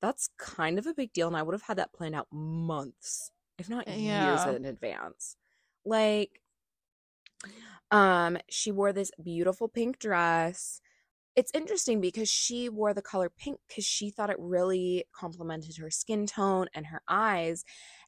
that's 0.01 0.29
kind 0.39 0.79
of 0.79 0.87
a 0.87 0.95
big 0.95 1.13
deal 1.13 1.27
and 1.27 1.37
i 1.37 1.43
would 1.43 1.55
have 1.55 1.63
had 1.63 1.79
that 1.79 1.93
planned 1.93 2.15
out 2.15 2.29
months 2.31 3.31
if 3.59 3.69
not 3.69 3.89
years 3.89 4.45
in 4.57 4.65
advance 4.65 5.37
like 5.85 6.41
um 7.91 8.37
she 8.49 8.71
wore 8.71 8.93
this 8.93 9.11
beautiful 9.23 9.69
pink 9.69 9.99
dress 9.99 10.81
it's 11.37 11.53
interesting 11.55 12.01
because 12.01 12.29
she 12.31 12.69
wore 12.69 12.95
the 12.95 13.03
color 13.03 13.31
pink 13.31 13.59
because 13.69 13.85
she 13.85 14.11
thought 14.11 14.31
it 14.31 14.37
really 14.39 15.05
complemented 15.13 15.77
her 15.77 15.91
skin 15.91 16.27
tone 16.27 16.67
and 16.75 16.87
her 16.87 17.03
eyes 17.09 17.65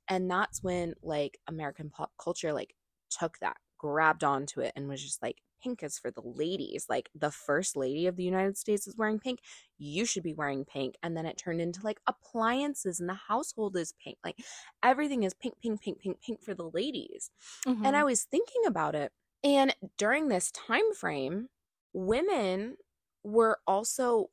and 0.09 0.31
that's 0.31 0.63
when 0.63 0.95
like 1.03 1.39
american 1.47 1.91
pop 1.91 2.11
culture 2.19 2.53
like 2.53 2.75
took 3.11 3.39
that 3.41 3.57
grabbed 3.79 4.25
onto 4.25 4.61
it 4.61 4.73
and 4.77 4.89
was 4.89 5.03
just 5.03 5.23
like 5.23 5.37
pink 5.63 5.83
is 5.83 5.99
for 5.99 6.11
the 6.11 6.23
ladies. 6.25 6.87
Like 6.89 7.11
the 7.15 7.31
first 7.31 7.77
lady 7.77 8.07
of 8.07 8.17
the 8.17 8.25
United 8.25 8.57
States 8.57 8.87
is 8.87 8.97
wearing 8.97 9.19
pink. 9.19 9.41
You 9.79 10.05
should 10.05 10.23
be 10.23 10.35
wearing 10.35 10.65
pink. 10.65 10.95
And 11.03 11.17
then 11.17 11.27
it 11.27 11.37
turned 11.37 11.61
into 11.61 11.81
like 11.83 12.01
appliances 12.07 13.01
and 13.01 13.09
the 13.09 13.15
household 13.15 13.77
is 13.77 13.95
pink. 14.03 14.19
Like 14.25 14.39
everything 14.83 15.23
is 15.23 15.35
pink, 15.35 15.55
pink, 15.63 15.81
pink, 15.81 16.01
pink, 16.01 16.21
pink 16.21 16.43
for 16.43 16.55
the 16.55 16.71
ladies. 16.73 17.31
Mhm. 17.67 17.85
And 17.85 17.97
I 17.97 18.05
was 18.05 18.25
thinking 18.25 18.63
about 18.67 18.95
it. 18.95 19.13
And 19.45 19.75
during 19.97 20.29
this 20.29 20.51
time 20.51 20.93
frame, 20.95 21.49
women 21.93 22.77
were 23.25 23.61
also 23.67 24.31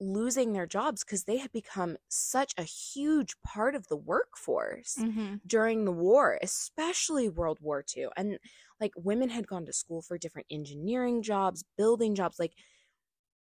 losing 0.00 0.52
their 0.52 0.66
jobs 0.66 1.04
because 1.04 1.24
they 1.24 1.38
had 1.38 1.52
become 1.52 1.96
such 2.08 2.52
a 2.58 2.64
huge 2.64 3.40
part 3.42 3.74
of 3.74 3.88
the 3.88 3.96
workforce 3.96 4.96
Mhm. 4.96 5.40
during 5.46 5.84
the 5.84 5.92
war, 5.92 6.38
especially 6.42 7.28
World 7.28 7.58
War 7.60 7.82
II. 7.82 8.10
And 8.16 8.38
like 8.80 8.92
women 8.96 9.28
had 9.30 9.46
gone 9.46 9.66
to 9.66 9.72
school 9.72 10.02
for 10.02 10.18
different 10.18 10.48
engineering 10.50 11.22
jobs, 11.22 11.64
building 11.76 12.14
jobs. 12.14 12.38
Like 12.38 12.54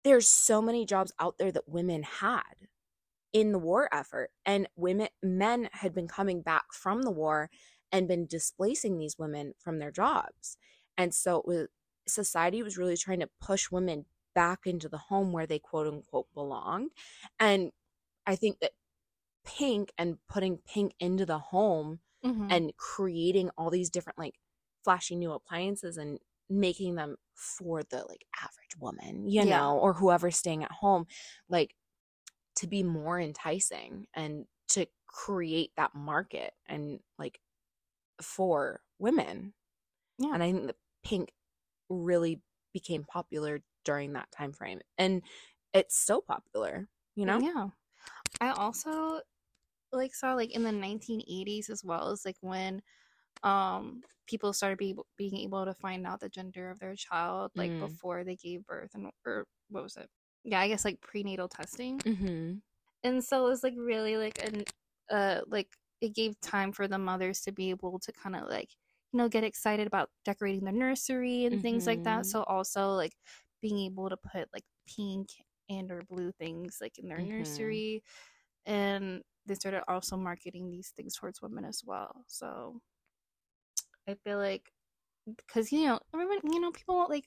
there's 0.03 0.27
so 0.27 0.61
many 0.61 0.85
jobs 0.85 1.11
out 1.19 1.37
there 1.37 1.51
that 1.51 1.67
women 1.67 2.03
had 2.03 2.67
in 3.33 3.51
the 3.53 3.59
war 3.59 3.89
effort. 3.93 4.31
And 4.45 4.69
women 4.75 5.09
men 5.23 5.69
had 5.73 5.93
been 5.93 6.07
coming 6.09 6.41
back 6.41 6.73
from 6.73 7.03
the 7.03 7.11
war 7.11 7.49
and 7.91 8.07
been 8.07 8.27
displacing 8.27 8.97
these 8.99 9.17
women 9.19 9.53
from 9.59 9.79
their 9.79 9.91
jobs. 9.91 10.57
And 10.97 11.13
so 11.15 11.39
it 11.39 11.47
was 11.47 11.67
society 12.07 12.63
was 12.63 12.77
really 12.77 12.97
trying 12.97 13.21
to 13.21 13.29
push 13.41 13.71
women 13.71 14.05
back 14.37 14.67
into 14.67 14.89
the 14.89 14.99
home 14.99 15.33
where 15.33 15.47
they 15.47 15.59
quote 15.59 15.87
unquote 15.87 16.29
belonged. 16.35 16.91
And 17.41 17.73
I 18.27 18.37
think 18.37 18.59
that 18.61 18.73
pink 19.45 19.93
and 19.97 20.17
putting 20.29 20.59
pink 20.59 20.93
into 20.99 21.25
the 21.25 21.39
home 21.39 22.01
Mhm. 22.23 22.49
and 22.51 22.75
creating 22.77 23.49
all 23.57 23.69
these 23.71 23.89
different 23.89 24.19
like 24.19 24.35
flashy 24.83 25.15
new 25.15 25.33
appliances 25.33 25.97
and 25.97 26.19
making 26.49 26.95
them 26.95 27.17
for 27.35 27.83
the 27.83 28.05
like 28.09 28.25
average 28.41 28.77
woman, 28.79 29.27
you 29.27 29.45
Yeah. 29.45 29.45
know, 29.45 29.79
or 29.79 29.93
whoever's 29.93 30.37
staying 30.37 30.63
at 30.63 30.71
home, 30.71 31.07
like 31.49 31.75
to 32.57 32.67
be 32.67 32.83
more 32.83 33.19
enticing 33.19 34.07
and 34.13 34.47
to 34.69 34.87
create 35.07 35.71
that 35.77 35.95
market 35.95 36.53
and 36.67 37.01
like 37.19 37.39
for 38.21 38.81
women. 38.99 39.53
Yeah. 40.19 40.33
And 40.33 40.43
I 40.43 40.51
think 40.51 40.67
that 40.67 40.77
pink 41.03 41.33
really 41.89 42.41
became 42.73 43.05
popular 43.05 43.63
during 43.87 44.13
that 44.13 44.29
time 44.31 44.51
frame. 44.51 44.81
And 44.97 45.23
it's 45.73 45.97
still 45.97 46.21
popular, 46.21 46.89
you 47.15 47.25
know? 47.25 47.39
Yeah. 47.39 47.67
I 48.41 48.49
also 48.51 49.21
like 49.93 50.13
saw 50.13 50.33
like 50.35 50.51
in 50.51 50.63
the 50.63 50.71
1980s 50.71 51.69
as 51.69 51.81
well 51.83 52.11
as 52.11 52.25
like 52.25 52.35
when 52.41 52.81
um 53.43 54.01
people 54.27 54.51
started 54.51 54.77
be, 54.77 54.93
being 55.15 55.37
able 55.37 55.63
to 55.63 55.73
find 55.73 56.05
out 56.05 56.19
the 56.19 56.27
gender 56.27 56.69
of 56.69 56.79
their 56.79 56.95
child 56.95 57.51
like 57.55 57.71
Mm. 57.71 57.79
before 57.79 58.25
they 58.25 58.35
gave 58.35 58.65
birth 58.65 58.91
and 58.93 59.09
or 59.25 59.45
what 59.69 59.83
was 59.83 59.95
it? 59.95 60.09
Yeah, 60.43 60.59
I 60.59 60.67
guess 60.67 60.83
like 60.83 60.99
prenatal 60.99 61.47
testing. 61.47 61.99
Mm-hmm. 61.99 62.59
And 63.03 63.23
so 63.23 63.45
it 63.45 63.49
was 63.49 63.63
like 63.63 63.75
really 63.77 64.17
like 64.17 64.43
an 64.43 64.65
uh 65.09 65.41
like 65.47 65.69
it 66.01 66.13
gave 66.13 66.39
time 66.41 66.73
for 66.73 66.87
the 66.87 66.99
mothers 66.99 67.41
to 67.41 67.51
be 67.53 67.69
able 67.69 67.99
to 67.99 68.11
kind 68.11 68.35
of 68.35 68.49
like 68.49 68.69
you 69.13 69.17
know 69.17 69.29
get 69.29 69.43
excited 69.45 69.87
about 69.87 70.09
decorating 70.25 70.65
the 70.65 70.71
nursery 70.71 71.45
and 71.45 71.61
things 71.61 71.87
like 71.87 72.03
that. 72.03 72.25
So 72.25 72.43
also 72.43 72.91
like 72.91 73.15
being 73.61 73.79
able 73.79 74.09
to 74.09 74.17
put 74.17 74.49
like 74.53 74.63
pink 74.87 75.29
and 75.69 75.91
or 75.91 76.01
blue 76.09 76.31
things 76.33 76.77
like 76.81 76.97
in 76.99 77.07
their 77.09 77.19
Mhm. 77.19 77.29
nursery 77.39 78.03
and 78.65 79.21
they 79.45 79.55
started 79.55 79.83
also 79.87 80.17
marketing 80.17 80.69
these 80.69 80.89
things 80.95 81.15
towards 81.15 81.41
women 81.41 81.65
as 81.65 81.83
well. 81.85 82.23
So 82.27 82.81
I 84.07 84.15
feel 84.23 84.37
like 84.37 84.71
because 85.25 85.71
you 85.71 85.85
know 85.85 85.99
everyone 86.13 86.39
you 86.43 86.59
know 86.59 86.71
people 86.71 86.95
want 86.95 87.09
like 87.09 87.25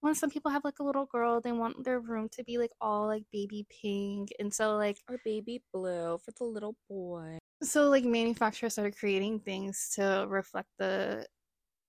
when 0.00 0.14
some 0.14 0.30
people 0.30 0.50
have 0.50 0.64
like 0.64 0.78
a 0.80 0.84
little 0.84 1.06
girl 1.06 1.40
they 1.40 1.52
want 1.52 1.84
their 1.84 2.00
room 2.00 2.28
to 2.30 2.44
be 2.44 2.58
like 2.58 2.70
all 2.80 3.06
like 3.06 3.24
baby 3.32 3.66
pink 3.70 4.30
and 4.38 4.52
so 4.52 4.76
like 4.76 4.98
Or 5.08 5.18
baby 5.24 5.62
blue 5.72 6.18
for 6.18 6.32
the 6.38 6.44
little 6.44 6.76
boy. 6.88 7.38
so 7.62 7.88
like 7.88 8.04
manufacturers 8.04 8.74
started 8.74 8.96
creating 8.98 9.40
things 9.40 9.90
to 9.94 10.26
reflect 10.28 10.68
the 10.78 11.26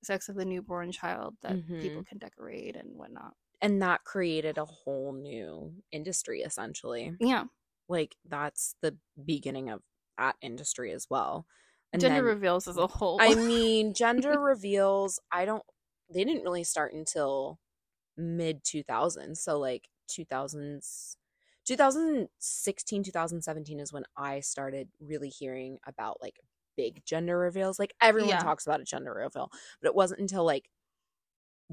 sex 0.04 0.30
of 0.30 0.36
the 0.36 0.46
newborn 0.46 0.92
child 0.92 1.36
that 1.44 1.60
people 1.80 2.04
can 2.04 2.18
decorate 2.18 2.76
and 2.76 2.90
whatnot 2.98 3.34
And 3.62 3.82
that 3.82 4.04
created 4.04 4.58
a 4.58 4.66
whole 4.66 5.14
new 5.14 5.74
industry 5.92 6.42
essentially. 6.42 7.14
yeah 7.20 7.46
Like 7.90 8.16
that's 8.28 8.76
the 8.82 8.98
beginning 9.24 9.70
of 9.70 9.82
that 10.18 10.36
industry 10.42 10.92
as 10.92 11.08
well. 11.10 11.46
And 11.94 12.02
gender 12.02 12.18
then- 12.18 12.26
reveals 12.26 12.68
as 12.68 12.78
a 12.78 12.88
whole 12.88 13.18
I 13.22 13.34
mean, 13.36 13.94
gender 13.94 14.40
reveals, 14.40 15.20
I 15.32 15.46
don't 15.46 15.64
they 16.14 16.24
didn't 16.24 16.44
really 16.44 16.64
start 16.64 16.94
until 16.94 17.60
mid 18.18 18.64
2000s. 18.64 19.42
So 19.42 19.60
like 19.60 19.90
2000s 20.08 21.18
2016 21.66 23.04
2017 23.04 23.80
is 23.80 23.92
when 23.94 24.04
I 24.16 24.40
started 24.40 24.90
really 25.00 25.30
hearing 25.30 25.80
about 25.86 26.22
like 26.22 26.40
big 26.78 27.04
gender 27.06 27.38
reveals. 27.38 27.80
Like 27.80 27.94
everyone 28.02 28.30
Yeah. 28.30 28.40
talks 28.40 28.66
about 28.66 28.82
a 28.82 28.86
gender 28.86 29.14
reveal, 29.14 29.52
but 29.82 29.88
it 29.90 29.96
wasn't 29.96 30.22
until 30.22 30.46
like 30.46 30.70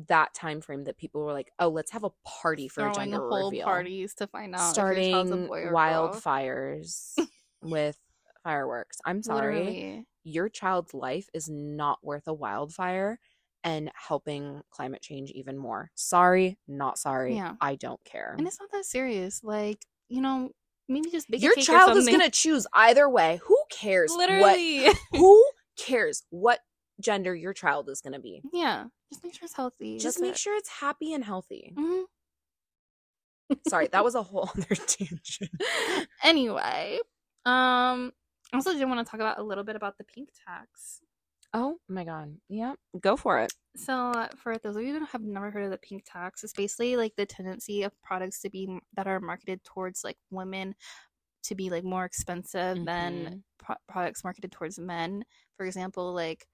that 0.08 0.34
time 0.34 0.60
frame 0.60 0.84
that 0.84 0.98
people 0.98 1.22
were 1.22 1.32
like, 1.32 1.52
"Oh, 1.58 1.68
let's 1.68 1.92
have 1.92 2.04
a 2.04 2.10
party 2.24 2.68
for 2.68 2.80
a 2.80 2.92
throwing 2.94 3.10
gender 3.10 3.28
whole 3.28 3.50
reveal." 3.50 3.64
parties 3.64 4.14
to 4.14 4.26
find 4.26 4.54
out 4.54 4.60
a 4.60 4.72
starting 4.72 5.46
boy 5.46 5.60
or 5.60 5.64
girl. 5.70 5.74
wildfires 5.74 7.18
with 7.62 7.98
fireworks. 8.42 8.98
I'm 9.04 9.22
sorry 9.22 9.58
Literally. 9.58 10.06
your 10.24 10.48
child's 10.48 10.94
life 10.94 11.28
is 11.32 11.48
not 11.48 11.98
worth 12.02 12.26
a 12.26 12.34
wildfire 12.34 13.18
and 13.62 13.90
helping 13.94 14.62
climate 14.70 15.00
change 15.00 15.30
even 15.30 15.56
more. 15.56 15.90
Sorry, 15.94 16.58
not 16.68 16.98
sorry. 16.98 17.36
Yeah. 17.36 17.54
I 17.60 17.76
don't 17.76 18.02
care. 18.04 18.34
and 18.36 18.46
it's 18.46 18.60
not 18.60 18.70
that 18.72 18.84
serious 18.84 19.42
like 19.42 19.78
you 20.08 20.20
know 20.20 20.50
maybe 20.88 21.10
just 21.10 21.28
a 21.32 21.38
Your 21.38 21.54
child 21.56 21.96
is 21.96 22.06
to 22.06 22.30
choose 22.30 22.66
either 22.72 23.08
way. 23.08 23.40
Who 23.44 23.58
cares 23.70 24.10
what 24.10 24.28
literally 24.28 24.86
who 25.12 25.44
cares 25.78 26.24
what 26.30 26.60
gender 27.00 27.34
your 27.34 27.52
child 27.52 27.88
is 27.88 28.00
going 28.00 28.12
to 28.12 28.20
be? 28.20 28.42
yeah 28.52 28.84
just 29.12 29.22
make 29.24 29.34
sure 29.34 29.44
it's 29.44 29.54
healthy 29.54 29.98
Just 29.98 30.16
That's 30.18 30.22
make 30.22 30.32
it. 30.32 30.38
sure 30.38 30.56
it's 30.56 30.68
happy 30.68 31.12
and 31.12 31.24
healthy. 31.24 31.72
Mhm. 31.76 32.04
Sorry, 33.68 33.88
that 33.88 34.04
was 34.04 34.14
a 34.14 34.22
whole 34.22 34.50
other 34.56 34.74
tangent. 34.74 35.50
anyway 36.22 36.98
um 37.46 38.12
I 38.52 38.56
also 38.56 38.72
did 38.72 38.84
want 38.88 39.04
to 39.04 39.10
talk 39.10 39.20
about 39.20 39.38
a 39.38 39.42
little 39.42 39.64
bit 39.64 39.76
about 39.76 39.98
the 39.98 40.04
pink 40.04 40.30
tax 40.46 41.00
Oh 41.56 41.78
my 41.88 42.02
god. 42.02 42.36
Yeah, 42.48 42.72
go 43.00 43.16
for 43.16 43.38
it. 43.38 43.52
So, 43.76 43.94
uh, 44.10 44.26
for 44.36 44.58
those 44.58 44.74
of 44.74 44.82
you 44.82 44.98
that 44.98 45.06
have 45.10 45.22
never 45.22 45.52
heard 45.52 45.66
of 45.66 45.70
the 45.70 45.78
pink 45.78 46.02
tax, 46.04 46.42
it's 46.42 46.52
basically 46.52 46.96
like 46.96 47.14
the 47.16 47.26
tendency 47.26 47.84
of 47.84 47.92
products 48.02 48.40
to 48.40 48.50
be 48.50 48.80
that 48.96 49.06
are 49.06 49.20
marketed 49.20 49.62
towards 49.62 50.02
like 50.02 50.16
women 50.32 50.74
to 51.44 51.54
be 51.54 51.70
like 51.70 51.84
more 51.84 52.04
expensive 52.04 52.78
Mhm. 52.78 52.84
than 52.86 53.44
pro- 53.58 53.76
products 53.86 54.24
marketed 54.24 54.50
towards 54.50 54.80
men. 54.80 55.24
For 55.56 55.64
example, 55.64 56.12
like 56.12 56.48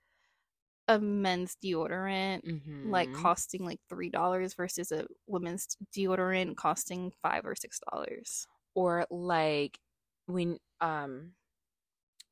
a 0.90 0.98
men's 0.98 1.56
deodorant 1.62 2.40
like 2.84 3.10
Mhm. 3.10 3.22
costing 3.22 3.64
like 3.64 3.80
three 3.88 4.10
dollars 4.10 4.54
versus 4.54 4.90
a 4.90 5.06
women's 5.26 5.76
deodorant 5.96 6.56
costing 6.56 7.12
five 7.22 7.44
or 7.44 7.54
six 7.54 7.78
dollars. 7.90 8.46
or 8.74 9.06
like 9.10 9.78
when 10.26 10.58
um 10.80 11.32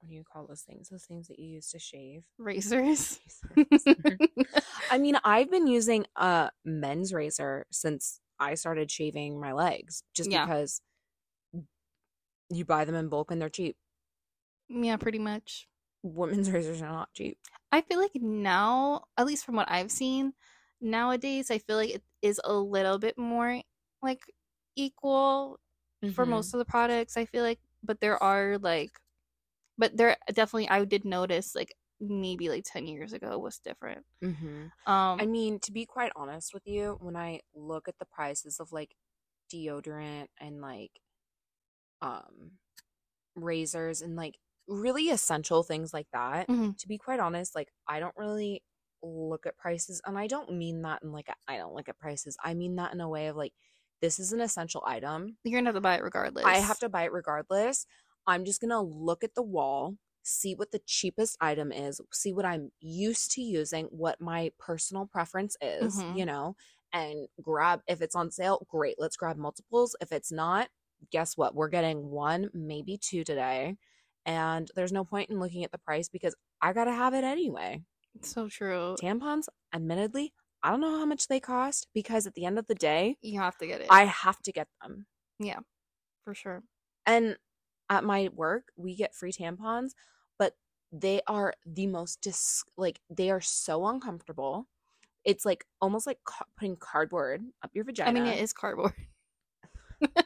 what 0.01 0.09
do 0.09 0.15
you 0.15 0.23
call 0.33 0.47
those 0.47 0.63
things? 0.63 0.89
Those 0.89 1.05
things 1.07 1.27
that 1.29 1.39
you 1.41 1.49
use 1.57 1.71
to 1.71 1.79
shave. 1.81 2.23
Razors. 2.39 3.19
I 4.91 4.99
mean, 4.99 5.17
I've 5.25 5.51
been 5.51 5.67
using 5.67 6.07
a 6.17 6.51
men's 6.65 7.13
razor 7.13 7.67
since 7.73 8.21
I 8.39 8.55
started 8.55 8.91
shaving 8.93 9.41
my 9.41 9.53
legs 9.53 10.03
just 10.15 10.31
Yeah. 10.31 10.47
because 10.47 10.81
you 12.51 12.65
buy 12.65 12.85
them 12.85 12.95
in 12.95 13.09
bulk 13.09 13.31
and 13.33 13.41
they're 13.43 13.49
cheap. 13.51 13.77
yeah, 14.69 14.97
pretty 14.97 15.19
much. 15.19 15.67
Women's 16.03 16.51
razors 16.53 16.83
are 16.83 16.87
not 16.89 17.13
cheap. 17.15 17.39
I 17.71 17.81
feel 17.83 17.99
like 18.01 18.15
now, 18.15 19.05
at 19.17 19.27
least 19.27 19.45
from 19.45 19.57
what 19.57 19.71
I've 19.71 19.91
seen, 19.91 20.35
nowadays 20.81 21.51
I 21.51 21.59
feel 21.59 21.77
like 21.77 21.91
it 21.91 22.03
is 22.23 22.41
a 22.45 22.55
little 22.55 22.99
bit 22.99 23.19
more 23.19 23.63
like 24.03 24.21
equal 24.77 25.61
for 26.07 26.25
Mhm. 26.27 26.27
most 26.27 26.55
of 26.55 26.59
the 26.59 26.65
products. 26.65 27.17
I 27.17 27.25
feel 27.27 27.43
like, 27.43 27.61
but 27.83 28.01
there 28.01 28.23
are 28.23 28.59
like, 28.59 29.01
but 29.79 29.97
there 29.97 30.17
definitely 30.33 30.71
I 30.71 30.85
did 30.87 31.05
notice 31.07 31.55
like 31.55 31.75
maybe 32.01 32.49
like 32.51 32.65
ten 32.67 32.87
years 32.89 33.13
ago 33.15 33.39
was 33.39 33.59
different. 33.61 34.07
Mhm. 34.23 34.71
Um, 34.87 35.21
I 35.21 35.27
mean, 35.27 35.61
to 35.63 35.73
be 35.73 35.87
quite 35.87 36.13
honest 36.17 36.55
with 36.55 36.67
you, 36.67 36.99
when 37.01 37.17
I 37.17 37.43
look 37.55 37.89
at 37.89 37.99
the 37.99 38.07
prices 38.07 38.61
of 38.61 38.73
like 38.73 38.97
deodorant 39.53 40.29
and 40.41 40.61
like 40.63 41.01
um 42.03 42.53
razors 43.37 44.03
and 44.03 44.17
like 44.17 44.39
really 44.69 45.11
essential 45.11 45.63
things 45.65 45.93
like 45.95 46.09
that, 46.13 46.49
Mhm. 46.49 46.73
to 46.79 46.89
be 46.89 46.99
quite 46.99 47.21
honest, 47.21 47.55
like 47.55 47.73
I 47.89 48.01
don't 48.01 48.17
really 48.17 48.63
look 49.03 49.47
at 49.47 49.57
prices 49.59 50.01
and 50.07 50.19
I 50.19 50.27
don't 50.27 50.53
mean 50.53 50.83
that 50.83 51.03
in 51.03 51.13
like 51.13 51.29
I 51.49 51.57
don't 51.59 51.75
look 51.75 51.89
at 51.89 51.99
prices. 51.99 52.37
I 52.43 52.55
mean 52.55 52.77
that 52.77 52.93
in 52.95 53.01
a 53.01 53.09
way 53.09 53.29
of 53.29 53.37
like 53.37 53.55
this 54.01 54.19
is 54.19 54.33
an 54.33 54.41
essential 54.41 54.83
item. 54.87 55.39
you're 55.45 55.59
gonna 55.61 55.69
have 55.69 55.75
to 55.75 55.81
buy 55.81 55.97
it 55.97 56.03
regardless. 56.03 56.45
I 56.45 56.59
have 56.59 56.79
to 56.81 56.89
buy 56.89 57.05
it 57.05 57.13
regardless. 57.13 57.87
I'm 58.27 58.45
just 58.45 58.61
going 58.61 58.71
to 58.71 58.81
look 58.81 59.25
at 59.25 59.35
the 59.35 59.43
wall, 59.43 59.97
see 60.23 60.55
what 60.55 60.71
the 60.71 60.81
cheapest 60.81 61.37
item 61.41 61.73
is, 61.73 62.01
see 62.13 62.33
what 62.33 62.45
I'm 62.45 62.73
used 62.81 63.31
to 63.33 63.43
using, 63.43 63.87
what 63.87 64.21
my 64.21 64.53
personal 64.59 65.07
preference 65.07 65.57
is, 65.63 66.05
Mhm. 66.05 66.13
you 66.13 66.27
know, 66.27 66.57
and 66.93 67.29
grab 67.41 67.83
if 67.89 68.03
it's 68.03 68.15
on 68.15 68.31
sale, 68.31 68.67
great, 68.69 68.97
let's 68.99 69.17
grab 69.17 69.37
multiples. 69.37 69.97
If 70.01 70.13
it's 70.13 70.31
not, 70.33 70.69
guess 71.11 71.37
what? 71.37 71.55
We're 71.55 71.69
getting 71.69 72.11
one, 72.11 72.51
maybe 72.53 72.99
two 72.99 73.25
today. 73.25 73.77
And 74.29 74.71
there's 74.75 74.93
no 74.93 75.05
point 75.05 75.31
in 75.31 75.41
looking 75.41 75.65
at 75.65 75.73
the 75.73 75.79
price 75.79 76.11
because 76.11 76.35
I 76.61 76.75
got 76.75 76.85
to 76.85 76.93
have 76.93 77.15
it 77.15 77.25
anyway. 77.25 77.83
So 78.21 78.47
true. 78.49 78.95
Tampons, 79.03 79.49
admittedly, 79.73 80.35
I 80.63 80.71
don't 80.71 80.83
know 80.83 80.99
how 80.99 81.07
much 81.07 81.29
they 81.29 81.41
cost 81.41 81.87
because 81.95 82.27
at 82.27 82.35
the 82.35 82.45
end 82.45 82.59
of 82.59 82.67
the 82.67 82.75
day, 82.75 83.17
You 83.23 83.41
have 83.41 83.57
to 83.57 83.67
get 83.67 83.81
it. 83.81 83.87
I 83.91 84.05
have 84.05 84.43
to 84.43 84.53
get 84.53 84.69
them. 84.83 85.07
Yeah, 85.39 85.61
for 86.25 86.35
sure. 86.35 86.63
And 87.07 87.39
at 87.89 88.05
my 88.05 88.29
work, 88.35 88.65
we 88.77 88.95
get 88.95 89.15
free 89.15 89.33
tampons, 89.33 89.93
but 90.39 90.57
they 90.93 91.23
are 91.27 91.55
the 91.65 91.87
most 91.87 92.21
dis 92.21 92.65
like 92.77 93.01
they 93.09 93.31
are 93.31 93.41
so 93.41 93.87
uncomfortable. 93.87 94.67
It's 95.25 95.47
like 95.47 95.65
almost 95.81 96.07
like 96.07 96.19
ca- 96.25 96.45
putting 96.59 96.77
cardboard 96.77 97.45
up 97.63 97.71
your 97.75 97.85
vagina. 97.85 98.11
I 98.11 98.13
mean, 98.13 98.27
it 98.27 98.43
is 98.43 98.53
cardboard. 98.53 98.93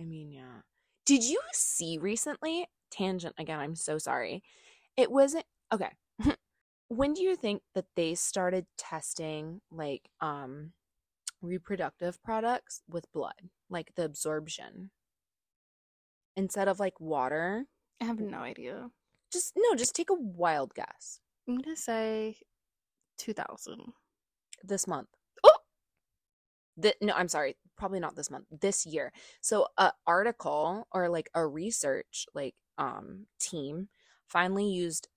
I 0.00 0.04
mean, 0.04 0.30
yeah. 0.32 0.53
Did 1.04 1.22
you 1.22 1.40
see 1.52 1.98
recently? 1.98 2.66
Tangent 2.90 3.34
again. 3.38 3.60
I'm 3.60 3.74
so 3.74 3.98
sorry. 3.98 4.42
It 4.96 5.10
wasn't 5.10 5.44
okay. 5.72 5.90
when 6.88 7.12
do 7.12 7.22
you 7.22 7.36
think 7.36 7.62
that 7.74 7.86
they 7.96 8.14
started 8.14 8.66
testing 8.78 9.60
like 9.70 10.08
um 10.20 10.72
reproductive 11.42 12.22
products 12.22 12.82
with 12.88 13.12
blood, 13.12 13.50
like 13.68 13.94
the 13.96 14.04
absorption 14.04 14.90
instead 16.36 16.68
of 16.68 16.80
like 16.80 16.98
water? 17.00 17.66
I 18.00 18.04
have 18.04 18.20
no 18.20 18.38
idea. 18.38 18.90
Just 19.32 19.52
no, 19.56 19.74
just 19.74 19.94
take 19.94 20.10
a 20.10 20.14
wild 20.14 20.74
guess. 20.74 21.20
I'm 21.48 21.58
gonna 21.58 21.76
say 21.76 22.36
2000. 23.18 23.92
This 24.62 24.86
month. 24.86 25.08
Oh! 25.42 25.58
The, 26.76 26.94
no, 27.02 27.12
I'm 27.14 27.28
sorry. 27.28 27.56
Probably 27.76 28.00
not 28.00 28.16
this 28.16 28.30
month. 28.30 28.46
This 28.50 28.86
year. 28.86 29.12
So 29.40 29.66
a 29.76 29.92
article 30.06 30.86
or 30.92 31.08
like 31.08 31.28
a 31.34 31.46
research 31.46 32.26
like 32.34 32.54
um 32.78 33.26
team 33.40 33.88
finally 34.28 34.68
used 34.68 35.08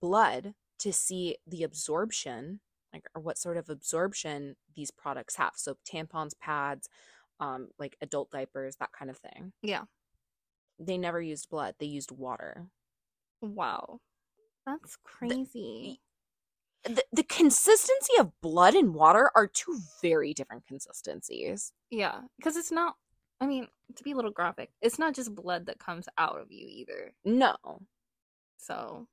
blood 0.00 0.54
to 0.78 0.92
see 0.92 1.36
the 1.46 1.62
absorption 1.62 2.60
like 2.92 3.04
or 3.14 3.22
what 3.22 3.38
sort 3.38 3.56
of 3.56 3.68
absorption 3.68 4.56
these 4.74 4.90
products 4.90 5.36
have. 5.36 5.52
So 5.56 5.76
tampons, 5.90 6.32
pads, 6.40 6.88
um 7.40 7.68
like 7.78 7.96
adult 8.00 8.30
diapers, 8.30 8.76
that 8.76 8.92
kind 8.92 9.10
of 9.10 9.18
thing. 9.18 9.52
Yeah. 9.62 9.82
They 10.78 10.98
never 10.98 11.20
used 11.20 11.48
blood. 11.50 11.74
They 11.78 11.86
used 11.86 12.12
water. 12.12 12.66
Wow. 13.40 14.00
That's 14.66 14.96
crazy. 15.04 16.00
The, 16.86 17.02
the 17.12 17.22
consistency 17.24 18.12
of 18.18 18.32
blood 18.40 18.74
and 18.74 18.94
water 18.94 19.30
are 19.34 19.46
two 19.46 19.78
very 20.02 20.32
different 20.34 20.66
consistencies. 20.66 21.72
yeah, 21.90 22.20
because 22.38 22.56
it's 22.56 22.70
not. 22.72 22.94
I 23.40 23.46
mean, 23.46 23.68
to 23.94 24.02
be 24.02 24.12
a 24.12 24.16
little 24.16 24.30
graphic, 24.30 24.70
it's 24.80 24.98
not 24.98 25.14
just 25.14 25.34
blood 25.34 25.66
that 25.66 25.78
comes 25.78 26.08
out 26.16 26.40
of 26.40 26.50
you 26.50 26.66
either. 26.68 27.12
No. 27.24 27.56
So, 28.58 29.06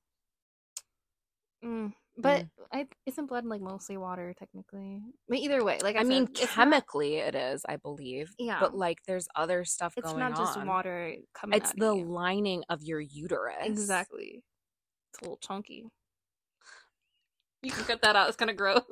mm, 1.63 1.91
but 2.17 2.45
I 2.71 2.87
isn't 3.05 3.25
blood 3.25 3.45
like 3.45 3.59
mostly 3.61 3.97
water 3.97 4.33
technically? 4.37 5.01
But 5.27 5.39
either 5.39 5.63
way, 5.63 5.79
like 5.81 5.95
I, 5.97 6.01
I 6.01 6.03
mean, 6.03 6.27
said, 6.27 6.43
not- 6.45 6.49
chemically 6.51 7.15
it 7.17 7.35
is, 7.35 7.65
I 7.67 7.75
believe. 7.77 8.33
Yeah. 8.39 8.59
But 8.59 8.75
like, 8.75 8.99
there's 9.07 9.27
other 9.35 9.65
stuff 9.65 9.95
it's 9.97 10.09
going 10.09 10.21
on. 10.21 10.31
It's 10.31 10.39
not 10.39 10.55
just 10.55 10.65
water 10.65 11.15
coming. 11.33 11.57
It's 11.57 11.71
out 11.71 11.79
the 11.79 11.91
of 11.91 11.97
you. 11.97 12.05
lining 12.05 12.63
of 12.69 12.81
your 12.83 12.99
uterus. 13.01 13.55
exactly. 13.65 14.43
It's 15.11 15.19
a 15.21 15.23
little 15.23 15.37
chunky. 15.37 15.85
You 17.63 17.71
can 17.71 17.85
cut 17.85 18.01
that 18.01 18.15
out. 18.15 18.27
It's 18.27 18.37
kind 18.37 18.51
of 18.51 18.57
gross. 18.57 18.81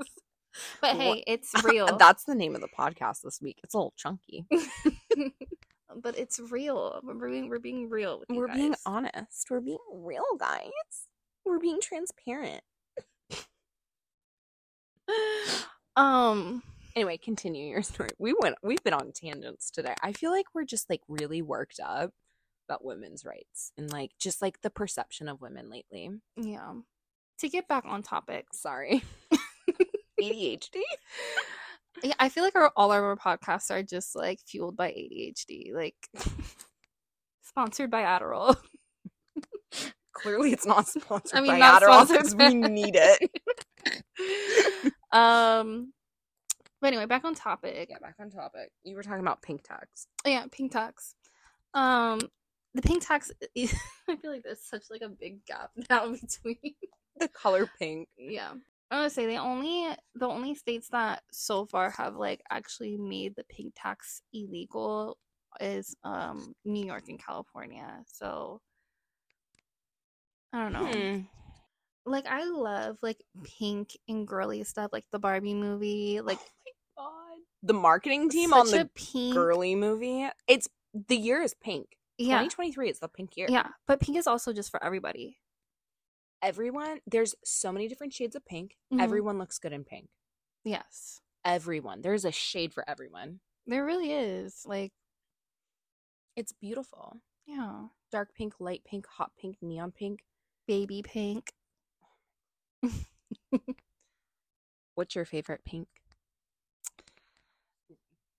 But 0.81 0.97
hey, 0.97 1.23
it's 1.27 1.53
real. 1.63 1.95
That's 1.97 2.25
the 2.25 2.35
name 2.35 2.55
of 2.55 2.61
the 2.61 2.67
podcast 2.67 3.21
this 3.23 3.39
week. 3.41 3.59
It's 3.63 3.73
a 3.73 3.77
little 3.77 3.93
chunky. 3.95 4.45
but 5.95 6.17
it's 6.17 6.41
real. 6.41 6.99
We're 7.03 7.29
being 7.29 7.47
we're 7.47 7.59
being 7.59 7.89
real 7.89 8.19
with 8.19 8.29
you 8.29 8.35
We're 8.35 8.53
being 8.53 8.75
honest. 8.85 9.47
We're 9.49 9.61
being 9.61 9.77
real, 9.93 10.25
guys. 10.37 10.69
We're 11.45 11.59
being 11.59 11.79
transparent. 11.81 12.63
Um, 15.95 16.63
anyway, 16.97 17.17
continue 17.17 17.69
your 17.69 17.83
story. 17.83 18.09
We 18.19 18.35
went. 18.37 18.55
We've 18.61 18.83
been 18.83 18.93
on 18.93 19.13
tangents 19.13 19.71
today. 19.71 19.95
I 20.03 20.11
feel 20.11 20.31
like 20.31 20.47
we're 20.53 20.65
just 20.65 20.89
like 20.89 21.01
really 21.07 21.41
worked 21.41 21.79
up 21.81 22.11
about 22.67 22.83
women's 22.83 23.23
rights 23.23 23.71
and 23.77 23.89
like 23.89 24.11
just 24.19 24.41
like 24.41 24.61
the 24.63 24.69
perception 24.69 25.29
of 25.29 25.39
women 25.39 25.69
lately. 25.69 26.09
yeah. 26.35 26.73
To 27.41 27.49
get 27.49 27.67
back 27.67 27.85
on 27.87 28.03
topic, 28.03 28.45
Sorry. 28.53 29.03
ADHD. 30.21 30.77
yeah, 32.03 32.13
I 32.19 32.29
feel 32.29 32.43
like 32.43 32.55
our 32.55 32.71
all 32.75 32.91
of 32.91 33.03
our 33.03 33.15
podcasts 33.15 33.71
are 33.71 33.81
just 33.81 34.15
like 34.15 34.39
fueled 34.45 34.77
by 34.77 34.91
ADHD, 34.91 35.73
like 35.73 35.95
sponsored 37.41 37.89
by 37.89 38.03
Adderall. 38.03 38.55
Clearly, 40.13 40.51
it's 40.51 40.67
not 40.67 40.87
sponsored 40.87 41.35
I 41.35 41.41
mean, 41.41 41.53
by 41.53 41.57
not 41.57 41.81
Adderall 41.81 42.07
because 42.07 42.35
we 42.35 42.53
need 42.53 42.95
it. 42.95 43.31
um, 45.11 45.93
but 46.79 46.87
anyway, 46.89 47.07
back 47.07 47.25
on 47.25 47.33
topic. 47.33 47.87
yeah, 47.89 47.97
back 47.99 48.17
on 48.19 48.29
topic. 48.29 48.71
You 48.83 48.95
were 48.95 49.01
talking 49.01 49.21
about 49.21 49.41
pink 49.41 49.63
tags. 49.63 50.05
yeah 50.27 50.45
pink 50.51 50.73
tax 50.73 51.15
um 51.73 52.19
the 52.75 52.81
pink 52.81 53.05
tax 53.05 53.31
is, 53.55 53.73
i 54.09 54.15
feel 54.17 54.31
like 54.31 54.43
there's 54.43 54.61
such 54.63 54.83
like 54.91 55.01
a 55.01 55.09
big 55.09 55.43
gap 55.45 55.71
now 55.89 56.11
between 56.11 56.57
The 57.19 57.27
color 57.27 57.69
pink. 57.79 58.07
yeah 58.17 58.51
i 58.89 58.95
want 58.99 59.09
to 59.09 59.13
say 59.13 59.25
the 59.27 59.37
only 59.37 59.87
the 60.15 60.27
only 60.27 60.55
states 60.55 60.89
that 60.89 61.21
so 61.31 61.65
far 61.65 61.89
have 61.91 62.15
like 62.15 62.41
actually 62.49 62.97
made 62.97 63.35
the 63.35 63.43
pink 63.45 63.73
tax 63.75 64.21
illegal 64.33 65.17
is 65.59 65.95
um 66.03 66.53
new 66.65 66.85
york 66.85 67.03
and 67.09 67.23
california 67.23 68.03
so 68.11 68.59
i 70.53 70.61
don't 70.63 70.73
know 70.73 70.85
Hmm. 70.91 71.19
like 72.05 72.25
i 72.27 72.43
love 72.43 72.97
like 73.01 73.23
pink 73.43 73.91
and 74.07 74.27
girly 74.27 74.63
stuff 74.63 74.91
like 74.91 75.05
the 75.11 75.19
barbie 75.19 75.53
movie 75.53 76.21
like 76.21 76.39
God. 76.97 77.07
The 77.63 77.73
marketing 77.73 78.29
team 78.29 78.49
such 78.49 78.59
on 78.59 78.71
the 78.71 78.89
pink 78.95 79.33
girly 79.35 79.75
movie. 79.75 80.27
It's 80.47 80.67
the 81.07 81.15
year 81.15 81.41
is 81.41 81.53
pink. 81.53 81.97
yeah 82.17 82.39
2023 82.43 82.89
is 82.89 82.99
the 82.99 83.07
pink 83.07 83.37
year. 83.37 83.47
yeah 83.49 83.67
but 83.87 83.99
pink 83.99 84.17
is 84.17 84.27
also 84.27 84.51
just 84.51 84.71
for 84.71 84.83
everybody 84.83 85.37
Everyone, 86.41 86.99
there's 87.05 87.35
so 87.43 87.71
many 87.71 87.87
different 87.87 88.13
shades 88.13 88.35
of 88.35 88.43
pink. 88.45 88.77
Mhm. 88.91 89.01
Everyone 89.01 89.37
looks 89.37 89.59
good 89.59 89.73
in 89.73 89.83
pink. 89.83 90.09
yes 90.63 91.21
Everyone. 91.43 92.01
There's 92.01 92.23
a 92.25 92.31
shade 92.31 92.71
for 92.73 92.87
everyone. 92.87 93.39
There 93.65 93.83
really 93.85 94.11
is. 94.11 94.63
Like, 94.65 94.93
It's 96.35 96.51
beautiful. 96.51 97.21
yeah. 97.45 97.87
Dark 98.11 98.33
pink, 98.35 98.59
light 98.59 98.83
pink, 98.83 99.05
hot 99.07 99.31
pink, 99.37 99.57
neon 99.61 99.91
pink. 99.91 100.23
Baby 100.67 101.01
pink. 101.03 101.53
What's 104.95 105.15
your 105.15 105.25
favorite 105.25 105.63
pink? 105.65 105.87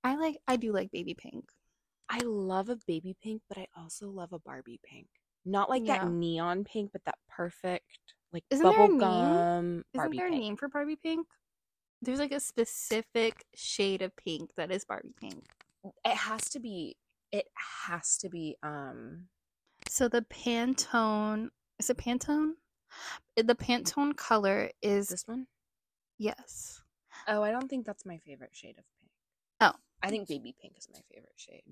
I 0.04 0.16
like 0.16 0.38
I 0.46 0.56
do 0.56 0.72
like 0.72 0.90
baby 0.90 1.14
pink. 1.14 1.50
I 2.08 2.20
love 2.24 2.68
a 2.68 2.76
baby 2.86 3.16
pink, 3.22 3.42
but 3.48 3.58
I 3.58 3.66
also 3.76 4.10
love 4.10 4.32
a 4.32 4.38
Barbie 4.38 4.80
pink. 4.84 5.08
Not 5.44 5.68
like 5.70 5.84
Yeah. 5.84 5.98
that 6.04 6.10
neon 6.10 6.64
pink, 6.64 6.92
but 6.92 7.04
that 7.04 7.18
perfect 7.28 7.86
like 8.32 8.44
Isn't 8.50 8.64
bubble 8.64 8.98
gum 8.98 9.84
Isn't 9.92 9.94
Barbie 9.94 10.16
there 10.16 10.26
a 10.28 10.30
pink. 10.30 10.42
name 10.42 10.56
for 10.56 10.68
Barbie 10.68 10.96
pink? 10.96 11.26
There's 12.00 12.18
like 12.18 12.32
a 12.32 12.40
specific 12.40 13.44
shade 13.54 14.02
of 14.02 14.14
pink 14.16 14.54
that 14.56 14.70
is 14.72 14.84
Barbie 14.84 15.14
pink. 15.20 15.46
It 16.04 16.16
has 16.16 16.48
to 16.50 16.60
be. 16.60 16.96
It 17.32 17.46
has 17.86 18.16
to 18.18 18.28
be. 18.28 18.56
Um. 18.62 19.28
So 19.88 20.08
the 20.08 20.22
Pantone 20.22 21.50
is 21.78 21.90
it 21.90 21.96
Pantone? 21.98 22.52
The 23.36 23.54
Pantone 23.54 24.16
color 24.16 24.70
is 24.82 25.08
This 25.08 25.26
one. 25.26 25.46
yes. 26.18 26.82
Oh, 27.28 27.42
I 27.42 27.50
don't 27.50 27.68
think 27.68 27.86
that's 27.86 28.04
my 28.06 28.18
favorite 28.18 28.54
shade 28.54 28.78
of 28.78 28.84
pink. 29.00 29.10
Oh. 29.60 29.72
I 30.02 30.08
think 30.10 30.28
baby 30.28 30.54
pink 30.60 30.74
is 30.78 30.88
my 30.92 31.00
favorite 31.12 31.32
shade. 31.36 31.62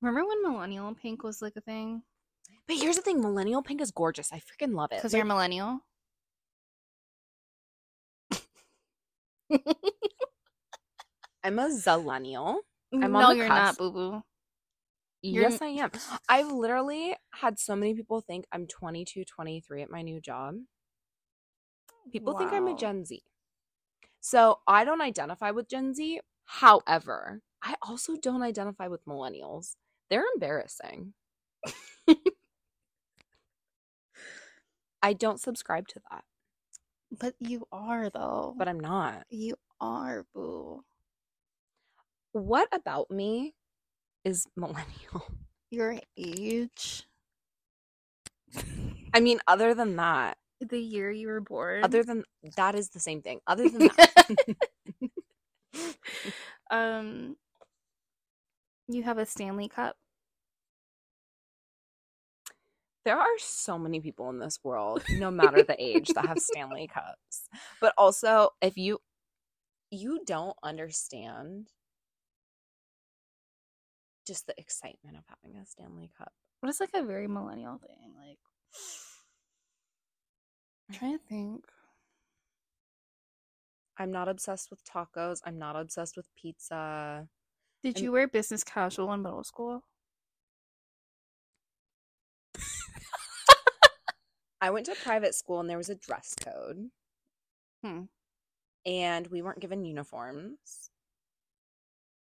Remember 0.00 0.26
when 0.26 0.42
millennial 0.42 0.92
pink 0.94 1.22
was 1.22 1.40
like 1.42 1.54
a 1.56 1.60
thing? 1.60 2.02
But 2.68 2.76
here's 2.76 2.96
the 2.96 3.02
thing: 3.02 3.20
millennial 3.20 3.62
pink 3.62 3.80
is 3.80 3.90
gorgeous. 3.90 4.32
I 4.32 4.38
freaking 4.38 4.74
love 4.74 4.92
it. 4.92 4.96
Because 4.96 5.12
Like, 5.12 5.18
you're 5.18 5.26
a 5.26 5.28
millennial. 5.28 5.80
I'm 11.44 11.58
a 11.58 11.68
zillennial. 11.68 12.58
I'm 12.92 13.16
on 13.16 13.20
no, 13.20 13.30
you're 13.32 13.48
not, 13.48 13.78
boo 13.78 13.90
boo. 13.90 14.22
Yes, 15.22 15.60
I 15.62 15.68
am. 15.68 15.90
I've 16.28 16.50
literally 16.50 17.16
had 17.32 17.58
so 17.58 17.76
many 17.76 17.94
people 17.94 18.20
think 18.20 18.46
I'm 18.52 18.66
22, 18.66 19.24
23 19.24 19.82
at 19.82 19.90
my 19.90 20.02
new 20.02 20.20
job. 20.20 20.56
People 22.12 22.34
think 22.34 22.52
I'm 22.52 22.68
a 22.68 22.76
Gen 22.76 23.04
Z. 23.04 23.22
So 24.20 24.60
I 24.66 24.84
don't 24.84 25.00
identify 25.00 25.50
with 25.50 25.68
Gen 25.68 25.94
Z. 25.94 26.20
However, 26.44 27.40
I 27.62 27.74
also 27.82 28.16
don't 28.16 28.42
identify 28.42 28.88
with 28.88 29.04
millennials. 29.06 29.76
They're 30.10 30.24
embarrassing. 30.34 31.14
I 35.02 35.12
don't 35.14 35.40
subscribe 35.40 35.88
to 35.88 36.00
that, 36.10 36.24
But 37.18 37.34
you 37.40 37.66
are 37.72 38.08
though. 38.10 38.54
but 38.56 38.68
I'm 38.68 38.80
not. 38.80 39.24
you 39.30 39.56
are, 39.80 40.24
boo. 40.34 40.84
What 42.32 42.68
about 42.72 43.10
me 43.10 43.54
is 44.24 44.46
millennial? 44.56 45.26
Your 45.70 45.98
age, 46.16 47.04
I 49.14 49.20
mean, 49.20 49.40
other 49.46 49.74
than 49.74 49.96
that, 49.96 50.36
the 50.60 50.78
year 50.78 51.10
you 51.10 51.26
were 51.28 51.40
born. 51.40 51.82
other 51.82 52.02
than 52.04 52.24
that 52.56 52.74
is 52.74 52.90
the 52.90 53.00
same 53.00 53.22
thing. 53.22 53.40
Other 53.46 53.68
than 53.68 53.88
that, 53.88 54.36
um, 56.70 57.36
you 58.88 59.02
have 59.02 59.18
a 59.18 59.26
Stanley 59.26 59.68
Cup. 59.68 59.96
There 63.04 63.18
are 63.18 63.38
so 63.38 63.78
many 63.78 64.00
people 64.00 64.30
in 64.30 64.38
this 64.38 64.60
world, 64.62 65.02
no 65.10 65.30
matter 65.30 65.62
the 65.62 65.76
age, 65.82 66.08
that 66.14 66.26
have 66.26 66.38
Stanley 66.40 66.88
Cups. 66.92 67.48
But 67.80 67.94
also, 67.98 68.50
if 68.60 68.76
you 68.76 68.98
you 69.90 70.20
don't 70.24 70.56
understand 70.62 71.68
just 74.26 74.46
the 74.46 74.54
excitement 74.58 75.16
of 75.16 75.24
having 75.28 75.58
a 75.58 75.66
Stanley 75.66 76.10
Cup. 76.16 76.32
What 76.60 76.70
is 76.70 76.80
like 76.80 76.90
a 76.94 77.02
very 77.02 77.26
millennial 77.26 77.78
thing? 77.78 78.14
Like, 78.16 78.38
I'm 80.88 80.94
trying 80.98 81.18
to 81.18 81.24
think. 81.28 81.64
I'm 83.98 84.10
not 84.12 84.28
obsessed 84.28 84.70
with 84.70 84.80
tacos. 84.84 85.40
I'm 85.44 85.58
not 85.58 85.76
obsessed 85.76 86.16
with 86.16 86.28
pizza. 86.40 87.28
Did 87.82 87.96
I'm- 87.96 88.04
you 88.04 88.12
wear 88.12 88.28
business 88.28 88.64
casual 88.64 89.12
in 89.12 89.22
middle 89.22 89.44
school? 89.44 89.82
I 94.62 94.70
went 94.70 94.86
to 94.86 94.92
a 94.92 94.94
private 94.94 95.34
school 95.34 95.58
and 95.58 95.68
there 95.68 95.76
was 95.76 95.90
a 95.90 95.96
dress 95.96 96.36
code. 96.40 96.88
Hmm. 97.84 98.02
And 98.86 99.26
we 99.26 99.42
weren't 99.42 99.60
given 99.60 99.84
uniforms. 99.84 100.58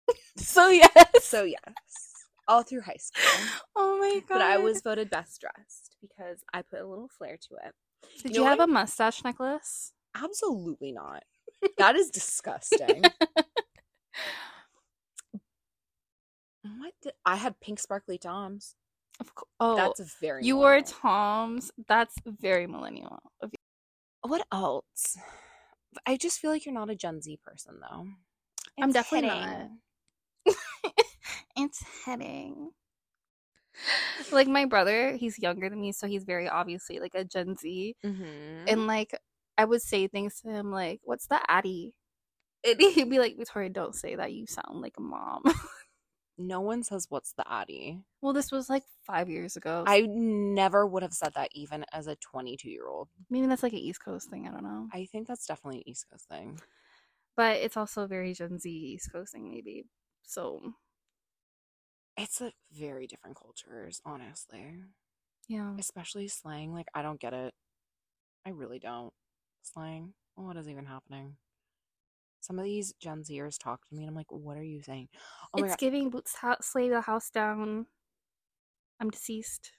So 0.38 0.70
yes. 0.70 1.26
So, 1.26 1.44
yes, 1.44 2.14
all 2.48 2.62
through 2.62 2.82
high 2.82 2.98
school. 3.00 3.24
oh 3.76 3.98
my 4.00 4.20
god. 4.20 4.36
But 4.36 4.42
I 4.42 4.58
was 4.58 4.82
voted 4.82 5.10
best 5.10 5.42
dressed 5.42 5.96
because 6.00 6.44
I 6.54 6.62
put 6.62 6.80
a 6.80 6.88
little 6.88 7.10
flair 7.10 7.38
to 7.50 7.56
it. 7.66 7.74
Did 8.22 8.36
you 8.36 8.44
you, 8.44 8.48
have 8.48 8.60
what? 8.60 8.70
a 8.70 8.72
mustache 8.72 9.24
necklace? 9.24 9.94
Absolutely 10.16 10.92
not. 10.92 11.24
That 11.80 11.96
is 11.96 12.12
disgusting. 12.12 13.02
what? 16.62 16.94
Did, 17.02 17.14
I 17.26 17.36
had 17.36 17.60
pink 17.60 17.80
sparkly 17.80 18.20
toms. 18.20 18.76
Of 19.20 19.34
course. 19.34 19.50
Oh, 19.60 19.76
That's 19.76 20.16
very. 20.22 20.46
you 20.46 20.58
wore. 20.58 20.82
Toms. 20.82 21.72
That's 21.88 22.16
very 22.26 22.68
millennial. 22.68 23.20
What 24.22 24.46
else? 24.52 25.18
I 26.06 26.18
just 26.18 26.40
feel 26.40 26.52
like 26.52 26.66
you're 26.66 26.74
not 26.74 26.90
a 26.90 26.96
Gen 26.96 27.22
Z 27.22 27.40
person, 27.44 27.80
though. 27.82 28.06
I'm 28.82 28.92
definitely 28.92 29.30
hitting. 29.30 29.80
not. 30.46 30.56
it's 31.58 31.84
hitting. 32.06 32.72
Like 34.32 34.48
my 34.48 34.66
brother, 34.66 35.16
he's 35.16 35.40
younger 35.40 35.70
than 35.70 35.80
me, 35.80 35.92
so 35.92 36.08
he's 36.08 36.24
very 36.24 36.48
obviously 36.50 37.00
like 37.00 37.14
a 37.16 37.24
Gen 37.24 37.56
Z. 37.56 37.96
Mhm. 38.06 38.64
And 38.68 38.88
like 38.88 39.18
I 39.58 39.66
would 39.66 39.82
say 39.82 40.08
things 40.08 40.42
to 40.42 40.50
him 40.50 40.72
like, 40.72 41.00
"What's 41.04 41.28
the 41.28 41.40
Addy?" 41.50 41.94
And 42.66 42.80
he'd 42.82 43.10
be 43.10 43.20
like, 43.20 43.38
"Victoria, 43.38 43.70
don't 43.70 43.96
say 43.96 44.16
that. 44.16 44.34
You 44.34 44.46
sound 44.48 44.82
like 44.82 44.96
a 44.98 45.02
mom." 45.02 45.44
no 46.38 46.62
one 46.62 46.84
says 46.84 47.08
what's 47.10 47.34
the 47.34 47.44
Addy. 47.52 48.02
well, 48.22 48.34
this 48.34 48.52
was 48.52 48.70
like 48.70 48.84
five 49.06 49.30
years 49.30 49.56
ago. 49.58 49.84
I 49.88 50.02
never 50.10 50.86
would 50.86 51.04
have 51.04 51.14
said 51.14 51.34
that 51.36 51.50
even 51.54 51.86
as 51.94 52.08
a 52.08 52.16
22 52.18 52.70
year 52.70 52.88
old. 52.88 53.10
maybe 53.30 53.48
that's 53.48 53.64
like 53.64 53.74
an 53.74 53.80
East 53.80 54.04
Coast 54.04 54.30
thing. 54.30 54.48
I 54.48 54.52
don't 54.52 54.64
know, 54.64 54.88
I 54.94 55.06
think 55.06 55.28
that's 55.28 55.46
definitely 55.48 55.80
an 55.80 55.90
East 55.90 56.06
Coast 56.12 56.28
thing. 56.30 56.60
but 57.36 57.58
it's 57.58 57.78
also 57.78 58.08
very 58.08 58.34
Gen 58.34 58.60
Z 58.60 58.70
East 58.70 59.12
Coast 59.12 59.34
thing, 59.34 59.50
maybe. 59.50 59.86
So 60.24 60.74
It's 62.18 62.42
a 62.42 62.52
very 62.72 63.08
different 63.08 63.38
cultures, 63.38 64.02
honestly. 64.06 64.82
yeah, 65.48 65.74
Especially 65.80 66.28
slang. 66.28 66.74
Like, 66.74 66.88
I 66.94 67.02
don't 67.02 67.20
get 67.20 67.34
it. 67.34 67.54
I 68.46 68.50
really 68.50 68.80
don't. 68.80 69.14
Slang. 69.64 70.14
What 70.36 70.58
is 70.58 70.68
even 70.70 70.86
happening? 70.86 71.36
Some 72.42 72.60
of 72.60 72.66
these 72.66 72.94
Gen 73.00 73.24
Zers 73.24 73.58
talk 73.60 73.86
to 73.88 73.96
me 73.96 74.04
and 74.04 74.10
I'm 74.10 74.16
like, 74.16 74.32
what 74.32 74.58
are 74.58 74.64
you 74.64 74.82
saying? 74.82 75.10
Oh 75.54 75.64
it's 75.64 75.76
giving 75.76 76.10
boots 76.10 76.36
house, 76.36 76.66
slay 76.68 76.90
the 76.90 77.02
house 77.02 77.30
down. 77.30 77.88
I'm 79.00 79.10
deceased. 79.10 79.72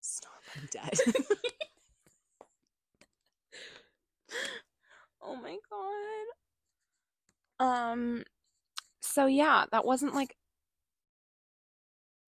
Stop, 0.00 0.42
I'm 0.56 0.66
dead. 0.70 0.98
oh 5.22 5.36
my 5.36 5.56
god. 7.58 7.64
Um 7.92 8.24
so 9.00 9.26
yeah, 9.26 9.64
that 9.72 9.84
wasn't 9.84 10.14
like 10.14 10.36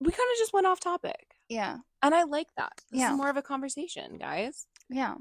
we 0.01 0.13
kind 0.13 0.29
of 0.33 0.39
just 0.39 0.53
went 0.53 0.67
off 0.67 0.81
topic. 0.81 1.35
Yeah, 1.49 1.79
And 2.03 2.15
I 2.15 2.23
like 2.25 2.47
that. 2.57 2.73
This 2.91 3.01
Yeah. 3.01 3.13
is 3.13 3.17
more 3.17 3.31
of 3.31 3.37
a 3.37 3.43
conversation, 3.43 4.17
guys. 4.19 4.67
yeah. 4.89 5.15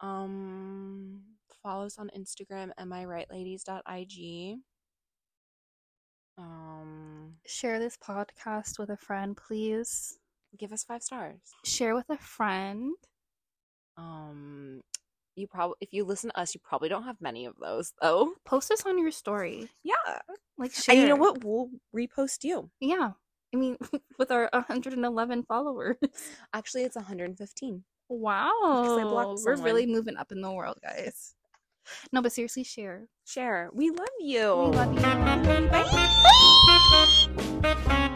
Um 0.00 1.20
follow 1.62 1.86
us 1.86 1.98
on 1.98 2.10
Instagram, 2.16 2.70
amirightladies.ig. 2.78 4.56
Um 6.38 7.34
Share 7.46 7.78
this 7.78 7.96
podcast 7.96 8.78
with 8.78 8.90
a 8.90 8.96
friend, 8.96 9.36
please. 9.36 10.18
give 10.58 10.72
us 10.72 10.84
five 10.84 11.02
stars. 11.02 11.40
Share 11.64 11.94
with 11.94 12.08
a 12.10 12.18
friend. 12.18 12.94
Um 13.96 14.82
you 15.34 15.46
probably 15.46 15.76
if 15.80 15.92
you 15.92 16.04
listen 16.04 16.30
to 16.30 16.38
us, 16.38 16.54
you 16.54 16.60
probably 16.62 16.88
don't 16.88 17.04
have 17.04 17.20
many 17.20 17.46
of 17.46 17.54
those 17.60 17.92
though. 18.00 18.32
Post 18.44 18.70
us 18.70 18.84
on 18.86 18.98
your 18.98 19.10
story. 19.10 19.68
Yeah. 19.82 19.94
Like 20.58 20.72
share. 20.72 20.94
And 20.94 21.02
you 21.02 21.08
know 21.08 21.16
what? 21.16 21.44
We'll 21.44 21.70
repost 21.94 22.44
you. 22.44 22.70
Yeah. 22.80 23.12
I 23.54 23.56
mean, 23.58 23.76
with 24.18 24.30
our 24.30 24.48
111 24.52 25.44
followers. 25.44 25.96
Actually, 26.54 26.84
it's 26.84 26.96
115. 26.96 27.84
Wow. 28.08 29.36
We're 29.44 29.56
really 29.56 29.86
moving 29.86 30.16
up 30.16 30.32
in 30.32 30.40
the 30.40 30.50
world, 30.50 30.78
guys. 30.82 31.34
No, 32.12 32.22
but 32.22 32.32
seriously, 32.32 32.64
share. 32.64 33.08
Share. 33.24 33.70
We 33.72 33.90
love 33.90 34.08
you. 34.20 34.56
We 34.56 34.76
love 34.76 34.94
you. 34.94 35.02
Bye. 35.70 35.88
Bye. 37.62 38.08